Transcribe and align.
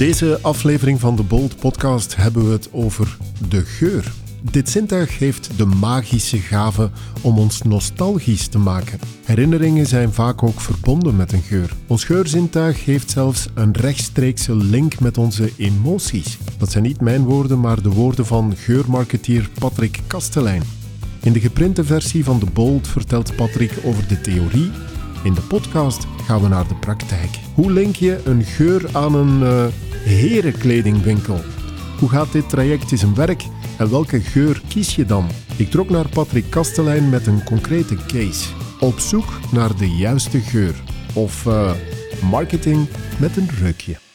deze 0.00 0.38
aflevering 0.42 1.00
van 1.00 1.16
de 1.16 1.22
Bold 1.22 1.56
Podcast 1.56 2.16
hebben 2.16 2.46
we 2.46 2.52
het 2.52 2.68
over 2.72 3.16
de 3.48 3.60
geur. 3.60 4.12
Dit 4.50 4.68
zintuig 4.68 5.18
heeft 5.18 5.50
de 5.56 5.64
magische 5.64 6.38
gave 6.38 6.90
om 7.20 7.38
ons 7.38 7.62
nostalgisch 7.62 8.46
te 8.46 8.58
maken. 8.58 8.98
Herinneringen 9.24 9.86
zijn 9.86 10.12
vaak 10.12 10.42
ook 10.42 10.60
verbonden 10.60 11.16
met 11.16 11.32
een 11.32 11.42
geur. 11.42 11.72
Ons 11.86 12.04
geurzintuig 12.04 12.84
heeft 12.84 13.10
zelfs 13.10 13.48
een 13.54 13.72
rechtstreekse 13.72 14.54
link 14.56 15.00
met 15.00 15.18
onze 15.18 15.52
emoties. 15.56 16.38
Dat 16.58 16.70
zijn 16.70 16.84
niet 16.84 17.00
mijn 17.00 17.24
woorden, 17.24 17.60
maar 17.60 17.82
de 17.82 17.90
woorden 17.90 18.26
van 18.26 18.54
geurmarketeer 18.56 19.50
Patrick 19.58 20.00
Kastelein. 20.06 20.62
In 21.22 21.32
de 21.32 21.40
geprinte 21.40 21.84
versie 21.84 22.24
van 22.24 22.38
de 22.38 22.46
Bold 22.52 22.88
vertelt 22.88 23.36
Patrick 23.36 23.72
over 23.84 24.08
de 24.08 24.20
theorie. 24.20 24.70
In 25.22 25.34
de 25.34 25.42
podcast 25.42 26.06
gaan 26.26 26.42
we 26.42 26.48
naar 26.48 26.68
de 26.68 26.74
praktijk. 26.74 27.30
Hoe 27.54 27.72
link 27.72 27.96
je 27.96 28.20
een 28.24 28.44
geur 28.44 28.88
aan 28.92 29.14
een 29.14 29.40
uh, 29.40 29.64
herenkledingwinkel? 30.10 31.40
Hoe 31.98 32.08
gaat 32.08 32.32
dit 32.32 32.48
traject 32.48 32.90
in 32.90 32.98
zijn 32.98 33.14
werk 33.14 33.44
en 33.78 33.90
welke 33.90 34.20
geur 34.20 34.62
kies 34.68 34.94
je 34.94 35.04
dan? 35.04 35.26
Ik 35.56 35.70
trok 35.70 35.90
naar 35.90 36.08
Patrick 36.08 36.50
Kastelein 36.50 37.08
met 37.08 37.26
een 37.26 37.44
concrete 37.44 37.96
case. 38.06 38.48
Op 38.80 38.98
zoek 38.98 39.40
naar 39.52 39.76
de 39.76 39.90
juiste 39.90 40.40
geur. 40.40 40.74
Of 41.14 41.44
uh, 41.46 41.72
marketing 42.30 42.88
met 43.18 43.36
een 43.36 43.48
reukje. 43.60 44.09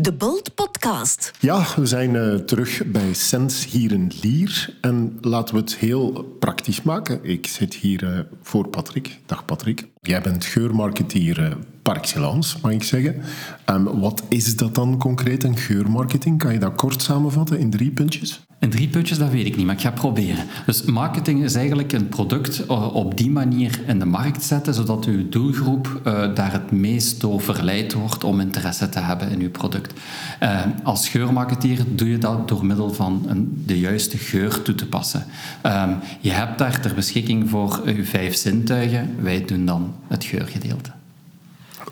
De 0.00 0.12
Bold 0.12 0.54
Podcast. 0.54 1.32
Ja, 1.40 1.66
we 1.76 1.86
zijn 1.86 2.14
uh, 2.14 2.34
terug 2.34 2.82
bij 2.86 3.12
Sens 3.12 3.66
hier 3.66 3.92
in 3.92 4.12
Lier. 4.22 4.76
En 4.80 5.18
laten 5.20 5.54
we 5.54 5.60
het 5.60 5.76
heel 5.76 6.36
praktisch 6.38 6.82
maken. 6.82 7.20
Ik 7.22 7.46
zit 7.46 7.74
hier 7.74 8.02
uh, 8.02 8.18
voor 8.42 8.68
Patrick. 8.68 9.20
Dag 9.26 9.44
Patrick. 9.44 9.88
Jij 10.00 10.20
bent 10.20 10.44
geurmarketeer 10.44 11.40
uh, 11.40 11.52
par 11.82 11.96
excellence, 11.96 12.56
mag 12.62 12.72
ik 12.72 12.82
zeggen. 12.82 13.22
Um, 13.70 14.00
wat 14.00 14.22
is 14.28 14.56
dat 14.56 14.74
dan 14.74 14.98
concreet, 14.98 15.44
een 15.44 15.56
geurmarketing? 15.56 16.38
Kan 16.38 16.52
je 16.52 16.58
dat 16.58 16.74
kort 16.74 17.02
samenvatten 17.02 17.58
in 17.58 17.70
drie 17.70 17.90
puntjes? 17.90 18.40
In 18.64 18.70
drie 18.70 18.88
puntjes, 18.88 19.18
dat 19.18 19.30
weet 19.30 19.46
ik 19.46 19.56
niet, 19.56 19.66
maar 19.66 19.74
ik 19.74 19.80
ga 19.80 19.90
proberen. 19.90 20.44
Dus 20.66 20.82
marketing 20.82 21.44
is 21.44 21.54
eigenlijk 21.54 21.92
een 21.92 22.08
product 22.08 22.66
op 22.92 23.16
die 23.16 23.30
manier 23.30 23.80
in 23.86 23.98
de 23.98 24.04
markt 24.04 24.42
zetten, 24.42 24.74
zodat 24.74 25.04
uw 25.04 25.28
doelgroep 25.28 26.00
uh, 26.06 26.34
daar 26.34 26.52
het 26.52 26.70
meest 26.70 27.20
door 27.20 27.40
verleid 27.40 27.92
wordt 27.92 28.24
om 28.24 28.40
interesse 28.40 28.88
te 28.88 28.98
hebben 28.98 29.30
in 29.30 29.40
uw 29.40 29.50
product. 29.50 30.00
Uh, 30.42 30.60
als 30.82 31.08
geurmarketeer 31.08 31.78
doe 31.88 32.08
je 32.08 32.18
dat 32.18 32.48
door 32.48 32.66
middel 32.66 32.92
van 32.92 33.24
een, 33.26 33.62
de 33.66 33.78
juiste 33.78 34.18
geur 34.18 34.62
toe 34.62 34.74
te 34.74 34.86
passen. 34.86 35.24
Um, 35.66 35.96
je 36.20 36.30
hebt 36.30 36.58
daar 36.58 36.80
ter 36.80 36.94
beschikking 36.94 37.50
voor 37.50 37.80
uw 37.84 38.04
vijf 38.04 38.36
zintuigen. 38.36 39.14
Wij 39.20 39.44
doen 39.44 39.66
dan 39.66 39.94
het 40.08 40.24
geurgedeelte. 40.24 40.90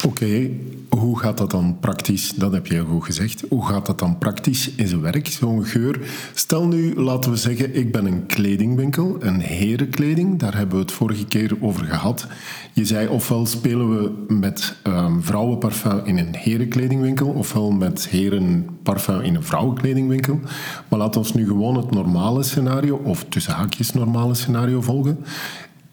Oké. 0.04 0.50
Hoe 0.98 1.18
gaat 1.18 1.38
dat 1.38 1.50
dan 1.50 1.76
praktisch? 1.80 2.32
Dat 2.34 2.52
heb 2.52 2.66
je 2.66 2.80
goed 2.80 3.04
gezegd. 3.04 3.44
Hoe 3.48 3.66
gaat 3.66 3.86
dat 3.86 3.98
dan 3.98 4.18
praktisch 4.18 4.70
in 4.74 4.88
zijn 4.88 5.00
werk, 5.00 5.26
zo'n 5.26 5.64
geur? 5.64 6.00
Stel 6.34 6.66
nu, 6.66 6.94
laten 6.94 7.30
we 7.30 7.36
zeggen, 7.36 7.76
ik 7.76 7.92
ben 7.92 8.06
een 8.06 8.26
kledingwinkel, 8.26 9.16
een 9.20 9.40
herenkleding. 9.40 10.38
Daar 10.38 10.56
hebben 10.56 10.76
we 10.76 10.82
het 10.82 10.92
vorige 10.92 11.26
keer 11.26 11.56
over 11.60 11.84
gehad. 11.84 12.26
Je 12.72 12.84
zei, 12.84 13.08
ofwel 13.08 13.46
spelen 13.46 13.90
we 13.90 14.34
met 14.34 14.76
um, 14.86 15.22
vrouwenparfum 15.22 16.00
in 16.04 16.18
een 16.18 16.36
herenkledingwinkel, 16.36 17.28
ofwel 17.28 17.70
met 17.70 18.08
herenparfum 18.08 19.20
in 19.20 19.34
een 19.34 19.44
vrouwenkledingwinkel. 19.44 20.40
Maar 20.88 20.98
laten 20.98 21.22
we 21.22 21.30
nu 21.34 21.46
gewoon 21.46 21.76
het 21.76 21.90
normale 21.90 22.42
scenario, 22.42 23.00
of 23.04 23.24
tussen 23.28 23.52
haakjes 23.52 23.92
normale 23.92 24.34
scenario 24.34 24.80
volgen 24.80 25.18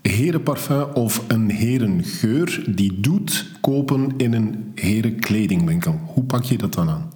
herenparfum 0.01 0.83
of 0.93 1.23
een 1.27 1.49
herengeur 1.49 2.63
die 2.67 2.99
doet 2.99 3.45
kopen 3.61 4.13
in 4.17 4.33
een 4.33 4.71
herenkledingwinkel. 4.75 5.99
Hoe 6.05 6.23
pak 6.23 6.43
je 6.43 6.57
dat 6.57 6.73
dan 6.73 6.89
aan? 6.89 7.11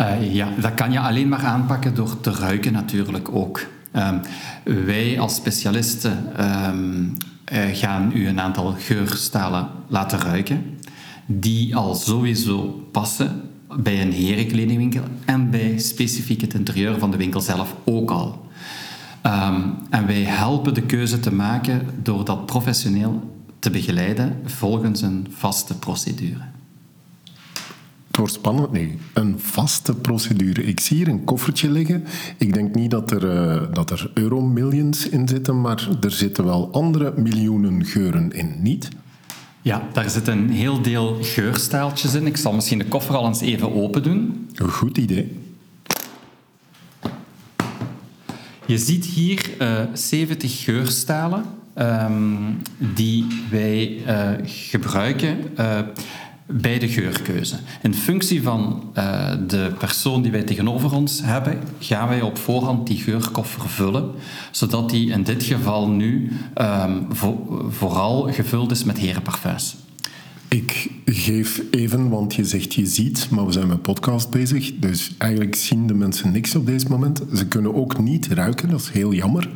Uh, 0.00 0.34
ja, 0.34 0.48
dat 0.60 0.74
kan 0.74 0.92
je 0.92 1.00
alleen 1.00 1.28
maar 1.28 1.44
aanpakken 1.44 1.94
door 1.94 2.20
te 2.20 2.30
ruiken 2.30 2.72
natuurlijk 2.72 3.34
ook. 3.34 3.66
Um, 3.96 4.20
wij 4.84 5.20
als 5.20 5.34
specialisten 5.34 6.44
um, 6.68 7.12
uh, 7.52 7.58
gaan 7.72 8.10
u 8.14 8.28
een 8.28 8.40
aantal 8.40 8.74
geurstalen 8.78 9.68
laten 9.88 10.18
ruiken, 10.18 10.78
die 11.26 11.76
al 11.76 11.94
sowieso 11.94 12.88
passen 12.92 13.42
bij 13.76 14.02
een 14.02 14.12
herenkledingwinkel 14.12 15.02
en 15.24 15.50
bij 15.50 15.78
specifiek 15.78 16.40
het 16.40 16.54
interieur 16.54 16.98
van 16.98 17.10
de 17.10 17.16
winkel 17.16 17.40
zelf 17.40 17.74
ook 17.84 18.10
al. 18.10 18.39
De 20.64 20.82
keuze 20.82 21.20
te 21.20 21.34
maken 21.34 21.86
door 22.02 22.24
dat 22.24 22.46
professioneel 22.46 23.30
te 23.58 23.70
begeleiden 23.70 24.40
volgens 24.44 25.02
een 25.02 25.26
vaste 25.30 25.78
procedure. 25.78 26.42
Het 28.06 28.16
wordt 28.16 28.32
spannend 28.32 28.72
nu. 28.72 28.98
Een 29.12 29.34
vaste 29.38 29.94
procedure. 29.94 30.62
Ik 30.62 30.80
zie 30.80 30.96
hier 30.96 31.08
een 31.08 31.24
koffertje 31.24 31.70
liggen. 31.70 32.04
Ik 32.36 32.52
denk 32.52 32.74
niet 32.74 32.90
dat 32.90 33.10
er, 33.10 33.24
uh, 33.24 33.62
dat 33.72 33.90
er 33.90 34.10
euro-millions 34.14 35.08
in 35.08 35.28
zitten, 35.28 35.60
maar 35.60 35.88
er 36.00 36.10
zitten 36.10 36.44
wel 36.44 36.72
andere 36.72 37.12
miljoenen 37.16 37.84
geuren 37.84 38.32
in, 38.32 38.54
niet? 38.58 38.88
Ja, 39.62 39.88
daar 39.92 40.10
zitten 40.10 40.38
een 40.38 40.50
heel 40.50 40.82
deel 40.82 41.18
geurstijltjes 41.20 42.14
in. 42.14 42.26
Ik 42.26 42.36
zal 42.36 42.52
misschien 42.52 42.78
de 42.78 42.88
koffer 42.88 43.16
al 43.16 43.26
eens 43.26 43.40
even 43.40 43.74
open 43.74 44.02
doen. 44.02 44.48
Een 44.54 44.70
goed 44.70 44.98
idee. 44.98 45.38
Je 48.70 48.78
ziet 48.78 49.04
hier 49.04 49.50
uh, 49.58 49.80
70 49.94 50.64
geurstalen 50.64 51.44
um, 51.78 52.62
die 52.78 53.26
wij 53.50 54.02
uh, 54.06 54.30
gebruiken 54.44 55.38
uh, 55.58 55.78
bij 56.46 56.78
de 56.78 56.88
geurkeuze. 56.88 57.56
In 57.82 57.94
functie 57.94 58.42
van 58.42 58.92
de 59.46 59.72
persoon 59.78 60.22
die 60.22 60.32
wij 60.32 60.42
tegenover 60.42 60.94
ons 60.94 61.20
hebben, 61.22 61.58
gaan 61.78 62.08
wij 62.08 62.22
op 62.22 62.38
voorhand 62.38 62.86
die 62.86 62.98
geurkoffer 62.98 63.68
vullen, 63.68 64.10
zodat 64.50 64.90
die 64.90 65.10
in 65.10 65.22
dit 65.22 65.42
geval 65.42 65.88
nu 65.88 66.32
vo 67.08 67.64
vooral 67.70 68.32
gevuld 68.32 68.70
is 68.70 68.84
met 68.84 68.98
herenparfums. 68.98 69.76
Ik 70.50 70.90
geef 71.04 71.62
even, 71.70 72.08
want 72.08 72.34
je 72.34 72.44
zegt 72.44 72.74
je 72.74 72.86
ziet, 72.86 73.30
maar 73.30 73.46
we 73.46 73.52
zijn 73.52 73.66
met 73.66 73.82
podcast 73.82 74.30
bezig. 74.30 74.72
Dus 74.78 75.14
eigenlijk 75.18 75.54
zien 75.54 75.86
de 75.86 75.94
mensen 75.94 76.32
niks 76.32 76.54
op 76.54 76.66
deze 76.66 76.86
moment. 76.88 77.22
Ze 77.34 77.46
kunnen 77.46 77.74
ook 77.74 77.98
niet 77.98 78.26
ruiken, 78.26 78.70
dat 78.70 78.80
is 78.80 78.90
heel 78.90 79.12
jammer. 79.12 79.48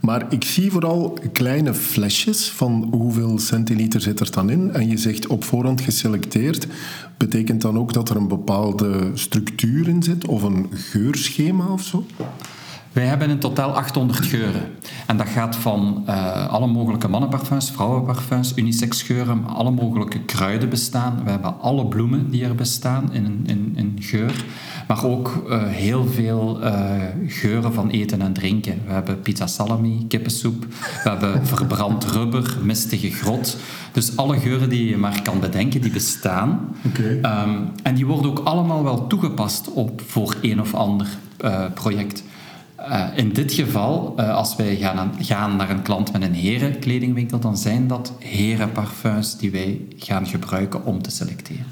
Maar 0.00 0.26
ik 0.32 0.44
zie 0.44 0.70
vooral 0.70 1.18
kleine 1.32 1.74
flesjes 1.74 2.48
van 2.48 2.88
hoeveel 2.90 3.38
centiliter 3.38 4.00
zit 4.00 4.20
er 4.20 4.30
dan 4.30 4.50
in. 4.50 4.72
En 4.72 4.88
je 4.88 4.96
zegt 4.96 5.26
op 5.26 5.44
voorhand 5.44 5.80
geselecteerd. 5.80 6.66
Betekent 7.16 7.60
dan 7.60 7.78
ook 7.78 7.92
dat 7.92 8.10
er 8.10 8.16
een 8.16 8.28
bepaalde 8.28 9.10
structuur 9.14 9.88
in 9.88 10.02
zit 10.02 10.26
of 10.26 10.42
een 10.42 10.68
geurschema 10.72 11.66
of 11.66 11.82
zo? 11.82 12.06
Wij 12.92 13.06
hebben 13.06 13.30
in 13.30 13.38
totaal 13.38 13.76
800 13.76 14.26
geuren. 14.26 14.62
En 15.06 15.16
dat 15.16 15.28
gaat 15.28 15.56
van 15.56 16.04
uh, 16.08 16.48
alle 16.48 16.66
mogelijke 16.66 17.08
mannenparfums, 17.08 17.70
vrouwenparfums, 17.70 18.52
unisex 18.56 19.02
geuren, 19.02 19.46
alle 19.46 19.70
mogelijke 19.70 20.20
kruiden 20.20 20.68
bestaan. 20.68 21.20
We 21.24 21.30
hebben 21.30 21.60
alle 21.60 21.86
bloemen 21.86 22.30
die 22.30 22.44
er 22.44 22.54
bestaan 22.54 23.12
in, 23.12 23.44
in, 23.46 23.72
in 23.76 23.96
geur. 24.00 24.44
Maar 24.88 25.04
ook 25.04 25.44
uh, 25.48 25.62
heel 25.66 26.06
veel 26.06 26.62
uh, 26.62 26.92
geuren 27.26 27.72
van 27.72 27.90
eten 27.90 28.22
en 28.22 28.32
drinken. 28.32 28.80
We 28.86 28.92
hebben 28.92 29.20
pizza 29.20 29.46
salami, 29.46 30.04
kippensoep. 30.08 30.64
We 31.04 31.08
hebben 31.08 31.46
verbrand 31.46 32.04
rubber, 32.04 32.56
mistige 32.62 33.10
grot. 33.10 33.56
Dus 33.92 34.16
alle 34.16 34.38
geuren 34.38 34.68
die 34.68 34.88
je 34.88 34.96
maar 34.96 35.22
kan 35.22 35.40
bedenken, 35.40 35.80
die 35.80 35.92
bestaan. 35.92 36.76
Okay. 36.86 37.44
Um, 37.44 37.68
en 37.82 37.94
die 37.94 38.06
worden 38.06 38.30
ook 38.30 38.38
allemaal 38.38 38.84
wel 38.84 39.06
toegepast 39.06 39.72
op 39.72 40.02
voor 40.06 40.36
een 40.42 40.60
of 40.60 40.74
ander 40.74 41.06
project. 41.74 42.22
Uh, 42.88 43.06
in 43.14 43.32
dit 43.32 43.52
geval, 43.52 44.14
uh, 44.16 44.34
als 44.34 44.56
wij 44.56 44.76
gaan, 44.76 44.98
aan, 44.98 45.12
gaan, 45.18 45.56
naar 45.56 45.70
een 45.70 45.82
klant 45.82 46.12
met 46.12 46.22
een 46.22 46.34
herenkledingwinkel, 46.34 47.38
dan 47.38 47.56
zijn 47.56 47.86
dat 47.86 48.12
herenparfums 48.18 49.36
die 49.36 49.50
wij 49.50 49.80
gaan 49.96 50.26
gebruiken 50.26 50.84
om 50.84 51.02
te 51.02 51.10
selecteren. 51.10 51.66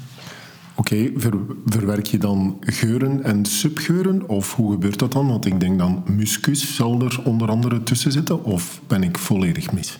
Oké, 0.75 0.93
okay, 0.93 1.13
ver, 1.15 1.33
verwerk 1.65 2.05
je 2.05 2.17
dan 2.17 2.57
geuren 2.59 3.23
en 3.23 3.45
subgeuren? 3.45 4.29
Of 4.29 4.55
hoe 4.55 4.71
gebeurt 4.71 4.99
dat 4.99 5.11
dan? 5.11 5.27
Want 5.27 5.45
ik 5.45 5.59
denk 5.59 5.79
dan 5.79 6.03
muskus 6.05 6.75
zal 6.75 7.01
er 7.01 7.21
onder 7.23 7.49
andere 7.49 7.83
tussen 7.83 8.11
zitten. 8.11 8.43
Of 8.43 8.81
ben 8.87 9.03
ik 9.03 9.17
volledig 9.17 9.71
mis? 9.71 9.97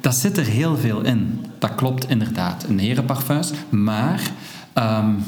Dat 0.00 0.14
zit 0.14 0.36
er 0.36 0.46
heel 0.46 0.76
veel 0.76 1.00
in. 1.00 1.46
Dat 1.58 1.74
klopt 1.74 2.08
inderdaad. 2.08 2.64
Een 2.68 2.78
herenparfums. 2.78 3.52
Maar 3.68 4.30
um, 4.74 5.18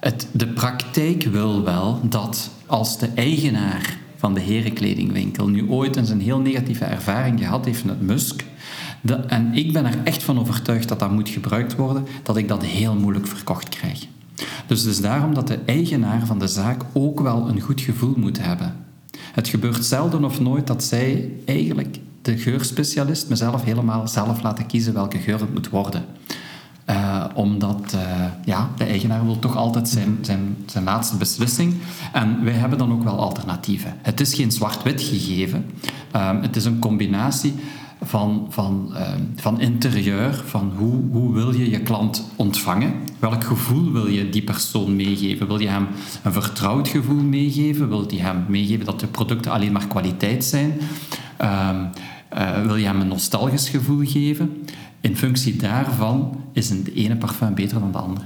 het, 0.00 0.28
de 0.32 0.46
praktijk 0.46 1.22
wil 1.22 1.64
wel 1.64 2.00
dat 2.02 2.50
als 2.66 2.98
de 2.98 3.08
eigenaar 3.14 4.02
van 4.24 4.34
de 4.34 4.40
herenkledingwinkel 4.40 5.48
nu 5.48 5.68
ooit 5.68 5.96
eens 5.96 6.10
een 6.10 6.20
heel 6.20 6.38
negatieve 6.38 6.84
ervaring 6.84 7.40
gehad 7.40 7.64
heeft 7.64 7.84
met 7.84 8.00
musk, 8.00 8.44
en 9.26 9.54
ik 9.54 9.72
ben 9.72 9.84
er 9.84 9.98
echt 10.04 10.22
van 10.22 10.38
overtuigd 10.38 10.88
dat 10.88 10.98
dat 10.98 11.10
moet 11.10 11.28
gebruikt 11.28 11.76
worden, 11.76 12.06
dat 12.22 12.36
ik 12.36 12.48
dat 12.48 12.64
heel 12.64 12.94
moeilijk 12.94 13.26
verkocht 13.26 13.68
krijg. 13.68 14.06
Dus 14.66 14.80
het 14.80 14.90
is 14.90 15.00
daarom 15.00 15.34
dat 15.34 15.48
de 15.48 15.58
eigenaar 15.64 16.26
van 16.26 16.38
de 16.38 16.46
zaak 16.46 16.82
ook 16.92 17.20
wel 17.20 17.48
een 17.48 17.60
goed 17.60 17.80
gevoel 17.80 18.14
moet 18.16 18.40
hebben. 18.40 18.76
Het 19.32 19.48
gebeurt 19.48 19.84
zelden 19.84 20.24
of 20.24 20.40
nooit 20.40 20.66
dat 20.66 20.84
zij 20.84 21.30
eigenlijk, 21.44 21.98
de 22.22 22.38
geurspecialist, 22.38 23.28
mezelf 23.28 23.64
helemaal 23.64 24.08
zelf 24.08 24.42
laten 24.42 24.66
kiezen 24.66 24.94
welke 24.94 25.18
geur 25.18 25.40
het 25.40 25.52
moet 25.52 25.68
worden. 25.68 26.04
Uh, 26.90 27.24
omdat 27.34 27.92
uh, 27.94 28.00
ja, 28.44 28.70
de 28.76 28.84
eigenaar 28.84 29.24
wil 29.24 29.38
toch 29.38 29.56
altijd 29.56 29.88
zijn, 29.88 30.18
zijn, 30.20 30.56
zijn 30.66 30.84
laatste 30.84 31.16
beslissing. 31.16 31.74
En 32.12 32.44
wij 32.44 32.52
hebben 32.52 32.78
dan 32.78 32.92
ook 32.92 33.04
wel 33.04 33.18
alternatieven. 33.18 33.94
Het 34.02 34.20
is 34.20 34.34
geen 34.34 34.52
zwart-wit 34.52 35.02
gegeven. 35.02 35.70
Uh, 36.16 36.30
het 36.40 36.56
is 36.56 36.64
een 36.64 36.78
combinatie 36.78 37.54
van, 38.02 38.46
van, 38.50 38.90
ehm, 38.94 39.20
van 39.36 39.60
interieur, 39.60 40.42
van 40.46 40.72
hoe, 40.76 41.02
hoe 41.10 41.32
wil 41.32 41.54
je 41.54 41.70
je 41.70 41.80
klant 41.80 42.30
ontvangen? 42.36 42.94
Welk 43.18 43.44
gevoel 43.44 43.92
wil 43.92 44.06
je 44.06 44.28
die 44.28 44.42
persoon 44.42 44.96
meegeven? 44.96 45.46
Wil 45.46 45.60
je 45.60 45.68
hem 45.68 45.86
een 46.22 46.32
vertrouwd 46.32 46.88
gevoel 46.88 47.22
meegeven? 47.22 47.88
Wil 47.88 48.14
je 48.14 48.20
hem 48.20 48.44
meegeven 48.48 48.84
dat 48.84 49.00
de 49.00 49.06
producten 49.06 49.52
alleen 49.52 49.72
maar 49.72 49.86
kwaliteit 49.86 50.44
zijn? 50.44 50.72
Ehm, 51.36 51.84
eh, 52.34 52.62
wil 52.62 52.76
je 52.76 52.86
hem 52.86 53.00
een 53.00 53.08
nostalgisch 53.08 53.68
gevoel 53.68 54.06
geven? 54.06 54.64
In 55.00 55.16
functie 55.16 55.56
daarvan 55.56 56.40
is 56.52 56.70
een, 56.70 56.84
de 56.84 56.92
ene 56.92 57.16
parfum 57.16 57.54
beter 57.54 57.80
dan 57.80 57.92
de 57.92 57.98
andere. 57.98 58.24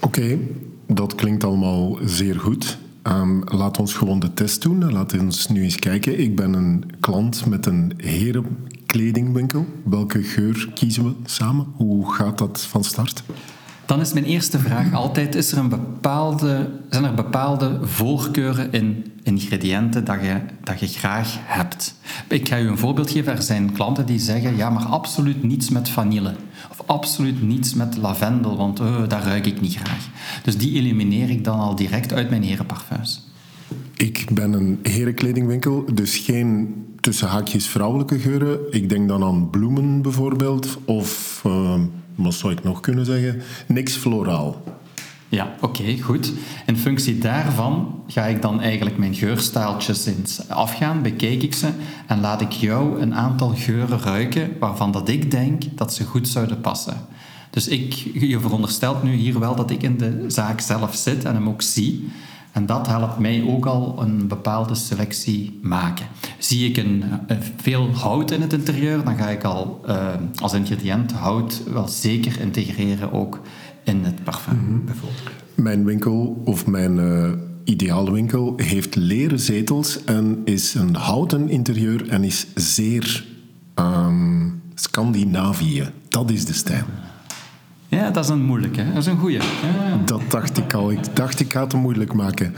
Oké, 0.00 0.38
dat 0.86 1.14
klinkt 1.14 1.44
allemaal 1.44 1.98
zeer 2.04 2.40
goed. 2.40 2.78
Um, 3.02 3.42
laat 3.44 3.78
ons 3.78 3.94
gewoon 3.94 4.18
de 4.18 4.34
test 4.34 4.62
doen. 4.62 4.92
Laat 4.92 5.18
ons 5.18 5.48
nu 5.48 5.62
eens 5.62 5.78
kijken. 5.78 6.20
Ik 6.20 6.36
ben 6.36 6.52
een 6.52 6.84
klant 7.00 7.46
met 7.46 7.66
een 7.66 7.92
herenkledingwinkel. 7.96 9.66
Welke 9.84 10.22
geur 10.22 10.70
kiezen 10.74 11.04
we 11.04 11.12
samen? 11.24 11.66
Hoe 11.76 12.14
gaat 12.14 12.38
dat 12.38 12.60
van 12.60 12.84
start? 12.84 13.22
Dan 13.86 14.00
is 14.00 14.12
mijn 14.12 14.24
eerste 14.24 14.58
vraag 14.58 14.92
altijd: 14.92 15.34
is 15.34 15.52
er 15.52 15.58
een 15.58 15.68
bepaalde, 15.68 16.70
zijn 16.90 17.04
er 17.04 17.14
bepaalde 17.14 17.78
voorkeuren 17.82 18.72
in 18.72 19.04
ingrediënten 19.24 20.04
dat 20.04 20.20
je, 20.20 20.40
dat 20.62 20.80
je 20.80 20.86
graag 20.86 21.36
hebt? 21.40 21.94
Ik 22.28 22.48
ga 22.48 22.58
u 22.58 22.68
een 22.68 22.78
voorbeeld 22.78 23.10
geven. 23.10 23.36
Er 23.36 23.42
zijn 23.42 23.72
klanten 23.72 24.06
die 24.06 24.18
zeggen: 24.18 24.56
ja, 24.56 24.70
maar 24.70 24.84
absoluut 24.84 25.42
niets 25.42 25.70
met 25.70 25.88
vanille. 25.88 26.34
Of 26.70 26.82
absoluut 26.86 27.42
niets 27.42 27.74
met 27.74 27.96
lavendel, 27.96 28.56
want 28.56 28.80
uh, 28.80 29.08
dat 29.08 29.24
ruik 29.24 29.46
ik 29.46 29.60
niet 29.60 29.76
graag. 29.76 30.08
Dus 30.42 30.56
die 30.56 30.72
elimineer 30.72 31.30
ik 31.30 31.44
dan 31.44 31.58
al 31.58 31.74
direct 31.74 32.12
uit 32.12 32.30
mijn 32.30 32.42
herenparfums. 32.42 33.28
Ik 33.96 34.26
ben 34.32 34.52
een 34.52 34.78
herenkledingwinkel, 34.82 35.84
dus 35.94 36.16
geen 36.16 36.74
tussen 37.00 37.28
haakjes 37.28 37.66
vrouwelijke 37.66 38.18
geuren. 38.18 38.58
Ik 38.70 38.88
denk 38.88 39.08
dan 39.08 39.22
aan 39.22 39.50
bloemen 39.50 40.02
bijvoorbeeld, 40.02 40.78
of... 40.84 41.42
Uh 41.46 41.80
wat 42.14 42.34
zou 42.34 42.52
ik 42.52 42.62
nog 42.62 42.80
kunnen 42.80 43.04
zeggen? 43.04 43.42
Niks 43.66 43.96
floraal. 43.96 44.62
Ja, 45.34 45.54
oké, 45.60 45.98
goed. 46.00 46.32
In 46.66 46.76
functie 46.76 47.18
daarvan 47.18 48.02
ga 48.06 48.24
ik 48.24 48.42
dan 48.42 48.60
eigenlijk 48.60 48.98
mijn 48.98 49.14
geurstaaltjes 49.14 50.06
eens 50.06 50.48
afgaan, 50.48 51.02
bekijk 51.02 51.42
ik 51.42 51.54
ze 51.54 51.68
en 52.06 52.20
laat 52.20 52.40
ik 52.40 52.52
jou 52.52 53.00
een 53.00 53.14
aantal 53.14 53.52
geuren 53.56 54.00
ruiken 54.00 54.50
waarvan 54.58 54.92
dat 54.92 55.08
ik 55.08 55.30
denk 55.30 55.62
dat 55.74 55.94
ze 55.94 56.04
goed 56.04 56.28
zouden 56.28 56.60
passen. 56.60 57.06
Dus 57.50 57.68
ik, 57.68 57.92
je 58.12 58.40
veronderstelt 58.40 59.02
nu 59.02 59.14
hier 59.14 59.38
wel 59.38 59.54
dat 59.54 59.70
ik 59.70 59.82
in 59.82 59.98
de 59.98 60.24
zaak 60.26 60.60
zelf 60.60 60.94
zit 60.94 61.24
en 61.24 61.34
hem 61.34 61.48
ook 61.48 61.62
zie. 61.62 62.08
En 62.52 62.66
dat 62.66 62.86
helpt 62.86 63.18
mij 63.18 63.44
ook 63.46 63.66
al 63.66 63.96
een 64.02 64.28
bepaalde 64.28 64.74
selectie 64.74 65.58
maken. 65.62 66.06
Zie 66.38 66.68
ik 66.68 66.76
een, 66.76 67.04
veel 67.56 67.88
hout 67.94 68.30
in 68.30 68.40
het 68.40 68.52
interieur, 68.52 69.04
dan 69.04 69.16
ga 69.16 69.28
ik 69.28 69.44
al 69.44 69.80
uh, 69.88 70.06
als 70.40 70.52
ingrediënt 70.52 71.12
hout 71.12 71.62
wel 71.72 71.88
zeker 71.88 72.40
integreren 72.40 73.12
ook 73.12 73.40
in 73.84 74.04
het 74.04 74.24
parfum 74.24 74.56
mm 74.56 74.84
bijvoorbeeld. 74.84 75.30
Mijn 75.54 75.84
winkel 75.84 76.42
of 76.44 76.66
mijn 76.66 76.96
uh, 76.96 77.30
ideale 77.64 78.12
winkel 78.12 78.52
heeft 78.56 78.94
leren 78.94 79.40
zetels 79.40 80.04
en 80.04 80.40
is 80.44 80.74
een 80.74 80.94
houten 80.94 81.48
interieur 81.48 82.08
en 82.08 82.24
is 82.24 82.46
zeer 82.54 83.24
um, 83.74 84.62
Scandinavië. 84.74 85.90
Dat 86.08 86.30
is 86.30 86.44
de 86.44 86.52
stijl. 86.52 86.84
Ja, 87.88 88.10
dat 88.10 88.24
is 88.24 88.30
een 88.30 88.44
moeilijke. 88.44 88.84
Dat 88.88 88.96
is 88.96 89.06
een 89.06 89.18
goeie. 89.18 89.38
Ja. 89.38 89.96
Dat 90.04 90.22
dacht 90.28 90.58
ik 90.58 90.74
al. 90.74 90.90
Ik 90.90 91.16
dacht, 91.16 91.40
ik 91.40 91.52
ga 91.52 91.60
het 91.62 91.72
moeilijk 91.72 92.12
maken. 92.12 92.54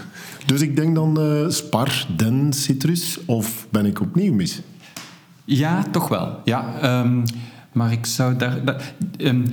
Dus 0.47 0.61
ik 0.61 0.77
denk 0.77 0.95
dan 0.95 1.21
uh, 1.21 1.49
spar, 1.49 2.07
den, 2.17 2.53
citrus. 2.53 3.19
Of 3.25 3.67
ben 3.71 3.87
ik 3.87 4.01
opnieuw 4.01 4.35
mis? 4.35 4.61
Ja, 5.45 5.83
toch 5.91 6.09
wel. 6.09 6.41
Ja, 6.45 7.01
um, 7.01 7.23
maar 7.73 7.93
ik 7.93 8.07
zou 8.07 8.37
daar... 8.37 8.61
Um, 9.19 9.45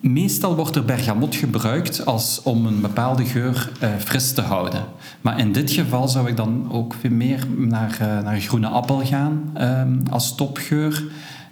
meestal 0.00 0.56
wordt 0.56 0.76
er 0.76 0.84
bergamot 0.84 1.34
gebruikt 1.34 2.06
als, 2.06 2.40
om 2.42 2.66
een 2.66 2.80
bepaalde 2.80 3.24
geur 3.24 3.72
uh, 3.82 3.88
fris 3.98 4.32
te 4.32 4.40
houden. 4.40 4.84
Maar 5.20 5.38
in 5.38 5.52
dit 5.52 5.70
geval 5.70 6.08
zou 6.08 6.28
ik 6.28 6.36
dan 6.36 6.72
ook 6.72 6.94
veel 7.00 7.10
meer 7.10 7.46
naar, 7.56 7.98
uh, 8.02 8.06
naar 8.22 8.40
groene 8.40 8.68
appel 8.68 9.04
gaan 9.04 9.52
um, 9.60 10.02
als 10.10 10.34
topgeur. 10.34 11.04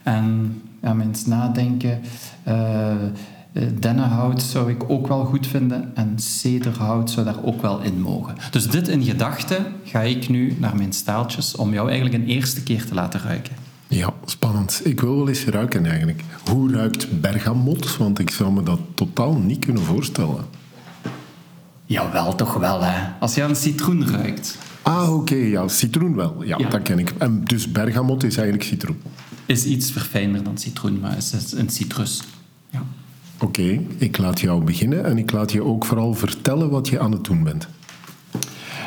En 0.02 0.60
ja, 0.82 0.96
eens 1.00 1.26
nadenken. 1.26 2.00
Uh, 2.48 2.94
dennenhout 3.80 4.42
zou 4.42 4.70
ik 4.70 4.90
ook 4.90 5.06
wel 5.06 5.24
goed 5.24 5.46
vinden 5.46 5.90
en 5.94 6.18
cederhout 6.18 7.10
zou 7.10 7.26
daar 7.26 7.42
ook 7.44 7.62
wel 7.62 7.80
in 7.80 8.00
mogen. 8.00 8.34
Dus 8.50 8.68
dit 8.68 8.88
in 8.88 9.02
gedachten 9.02 9.64
ga 9.84 10.00
ik 10.00 10.28
nu 10.28 10.56
naar 10.58 10.76
mijn 10.76 10.92
staaltjes 10.92 11.56
om 11.56 11.72
jou 11.72 11.90
eigenlijk 11.90 12.22
een 12.22 12.28
eerste 12.28 12.62
keer 12.62 12.86
te 12.86 12.94
laten 12.94 13.20
ruiken. 13.20 13.63
Ja, 13.94 14.14
spannend. 14.24 14.80
Ik 14.84 15.00
wil 15.00 15.16
wel 15.16 15.28
eens 15.28 15.44
ruiken 15.44 15.86
eigenlijk. 15.86 16.22
Hoe 16.50 16.72
ruikt 16.72 17.20
bergamot? 17.20 17.96
Want 17.96 18.18
ik 18.18 18.30
zou 18.30 18.52
me 18.52 18.62
dat 18.62 18.80
totaal 18.94 19.34
niet 19.34 19.64
kunnen 19.64 19.82
voorstellen. 19.82 20.44
Jawel, 21.84 22.34
toch 22.34 22.54
wel 22.54 22.82
hè. 22.82 23.10
Als 23.20 23.34
je 23.34 23.42
aan 23.42 23.56
citroen 23.56 24.08
ruikt. 24.10 24.58
Ah, 24.82 25.14
oké. 25.14 25.34
ja, 25.34 25.68
citroen 25.68 26.14
wel. 26.14 26.44
Ja, 26.44 26.58
ja, 26.58 26.68
dat 26.68 26.82
ken 26.82 26.98
ik. 26.98 27.12
En 27.18 27.44
dus 27.44 27.72
bergamot 27.72 28.24
is 28.24 28.36
eigenlijk 28.36 28.68
citroen 28.68 28.96
is 29.46 29.64
iets 29.64 29.90
verfijnder 29.90 30.42
dan 30.42 30.58
citroen, 30.58 31.00
maar 31.00 31.14
het 31.14 31.32
is 31.36 31.52
een 31.52 31.70
citrus. 31.70 32.22
Ja. 32.70 32.82
Oké, 33.38 33.80
ik 33.98 34.18
laat 34.18 34.40
jou 34.40 34.64
beginnen 34.64 35.04
en 35.04 35.18
ik 35.18 35.32
laat 35.32 35.52
je 35.52 35.64
ook 35.64 35.84
vooral 35.84 36.14
vertellen 36.14 36.70
wat 36.70 36.88
je 36.88 37.00
aan 37.00 37.12
het 37.12 37.24
doen 37.24 37.42
bent. 37.42 37.68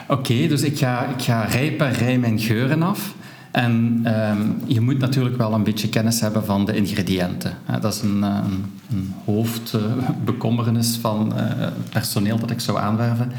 Oké, 0.07 0.47
dus 0.47 0.61
ik 0.61 0.77
ga, 0.77 1.05
ik 1.05 1.21
ga 1.21 1.43
rij 1.43 1.71
per 1.71 1.91
rij 1.91 2.19
mijn 2.19 2.39
geuren 2.39 2.83
af. 2.83 3.15
En 3.51 4.03
um, 4.05 4.61
je 4.65 4.81
moet 4.81 4.97
natuurlijk 4.97 5.37
wel 5.37 5.53
een 5.53 5.63
beetje 5.63 5.89
kennis 5.89 6.19
hebben 6.19 6.45
van 6.45 6.65
de 6.65 6.75
ingrediënten. 6.75 7.57
Dat 7.81 7.93
is 7.93 8.01
een, 8.01 8.23
eh, 8.23 8.39
een, 8.45 8.65
een 8.91 9.13
hoofdbekommernis 9.25 10.97
van 11.01 11.33
uh, 11.35 11.67
personeel 11.89 12.39
dat 12.39 12.51
ik 12.51 12.59
zou 12.59 12.77
aanwerven. 12.77 13.31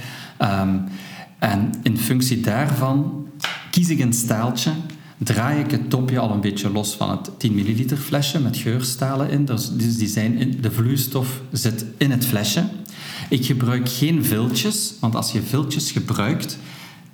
Um, 0.43 0.85
en 1.39 1.75
in 1.83 1.99
functie 1.99 2.41
daarvan 2.41 3.27
kies 3.71 3.89
ik 3.89 4.01
een 4.01 4.13
staaltje 4.13 4.71
draai 5.19 5.61
ik 5.61 5.71
het 5.71 5.91
topje 5.91 6.19
al 6.19 6.31
een 6.31 6.41
beetje 6.41 6.71
los 6.71 6.95
van 6.95 7.11
het 7.11 7.31
10 7.39 7.55
milliliter 7.55 7.97
flesje 7.97 8.41
met 8.41 8.57
geurstalen 8.57 9.31
in. 9.31 9.45
Dus 9.45 9.71
die 9.77 10.09
zijn 10.09 10.37
in, 10.37 10.59
de 10.61 10.71
vloeistof 10.71 11.41
zit 11.53 11.85
in 11.97 12.11
het 12.11 12.27
flesje. 12.27 12.65
Ik 13.29 13.47
gebruik 13.47 13.89
geen 13.89 14.25
viltjes, 14.25 14.95
want 15.01 15.15
als 15.15 15.33
je 15.33 15.43
viltjes 15.43 15.91
gebruikt, 15.91 16.59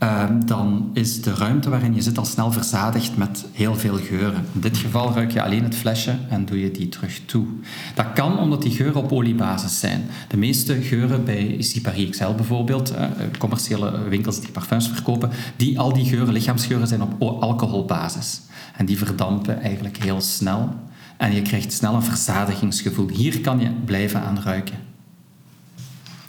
Ehm, 0.05 0.47
dan 0.47 0.91
is 0.93 1.23
de 1.23 1.35
ruimte 1.35 1.71
waarin 1.71 1.95
je 1.95 2.03
zit 2.03 2.19
al 2.19 2.25
snel 2.25 2.53
verzadigd 2.53 3.17
met 3.17 3.45
heel 3.53 3.75
veel 3.75 3.97
geuren. 3.97 4.45
In 4.53 4.61
dit 4.61 4.77
geval 4.77 5.13
ruik 5.13 5.31
je 5.31 5.43
alleen 5.43 5.63
het 5.63 5.75
flesje 5.75 6.17
en 6.29 6.45
doe 6.45 6.61
je 6.61 6.71
die 6.71 6.89
terug 6.89 7.21
toe. 7.27 7.47
Dat 7.95 8.13
kan 8.15 8.39
omdat 8.39 8.63
die 8.63 8.73
geuren 8.73 9.03
op 9.03 9.13
oliebasis 9.13 9.81
zijn. 9.81 10.07
De 10.29 10.37
meeste 10.37 10.83
geuren 10.83 11.25
bij 11.25 11.57
Sipari 11.59 12.09
XL 12.09 12.33
bijvoorbeeld, 12.37 12.93
uh, 12.93 13.07
commerciële 13.39 14.09
winkels 14.09 14.41
die 14.41 14.51
parfums 14.51 14.89
verkopen, 14.89 15.31
die, 15.57 15.79
al 15.79 15.93
die 15.93 16.05
geuren, 16.05 16.33
lichaamsgeuren, 16.33 16.89
zijn 16.89 17.03
op 17.03 17.23
alcoholbasis. 17.43 18.41
En 18.77 18.87
die 18.87 18.99
verdampen 18.99 19.61
eigenlijk 19.63 19.97
heel 19.97 20.21
snel. 20.21 20.75
En 21.17 21.35
je 21.35 21.43
krijgt 21.43 21.73
snel 21.73 21.95
een 21.95 22.03
verzadigingsgevoel. 22.03 23.09
Hier 23.09 23.41
kan 23.41 23.61
je 23.61 23.71
blijven 23.85 24.23
aan 24.23 24.39
ruiken. 24.39 24.77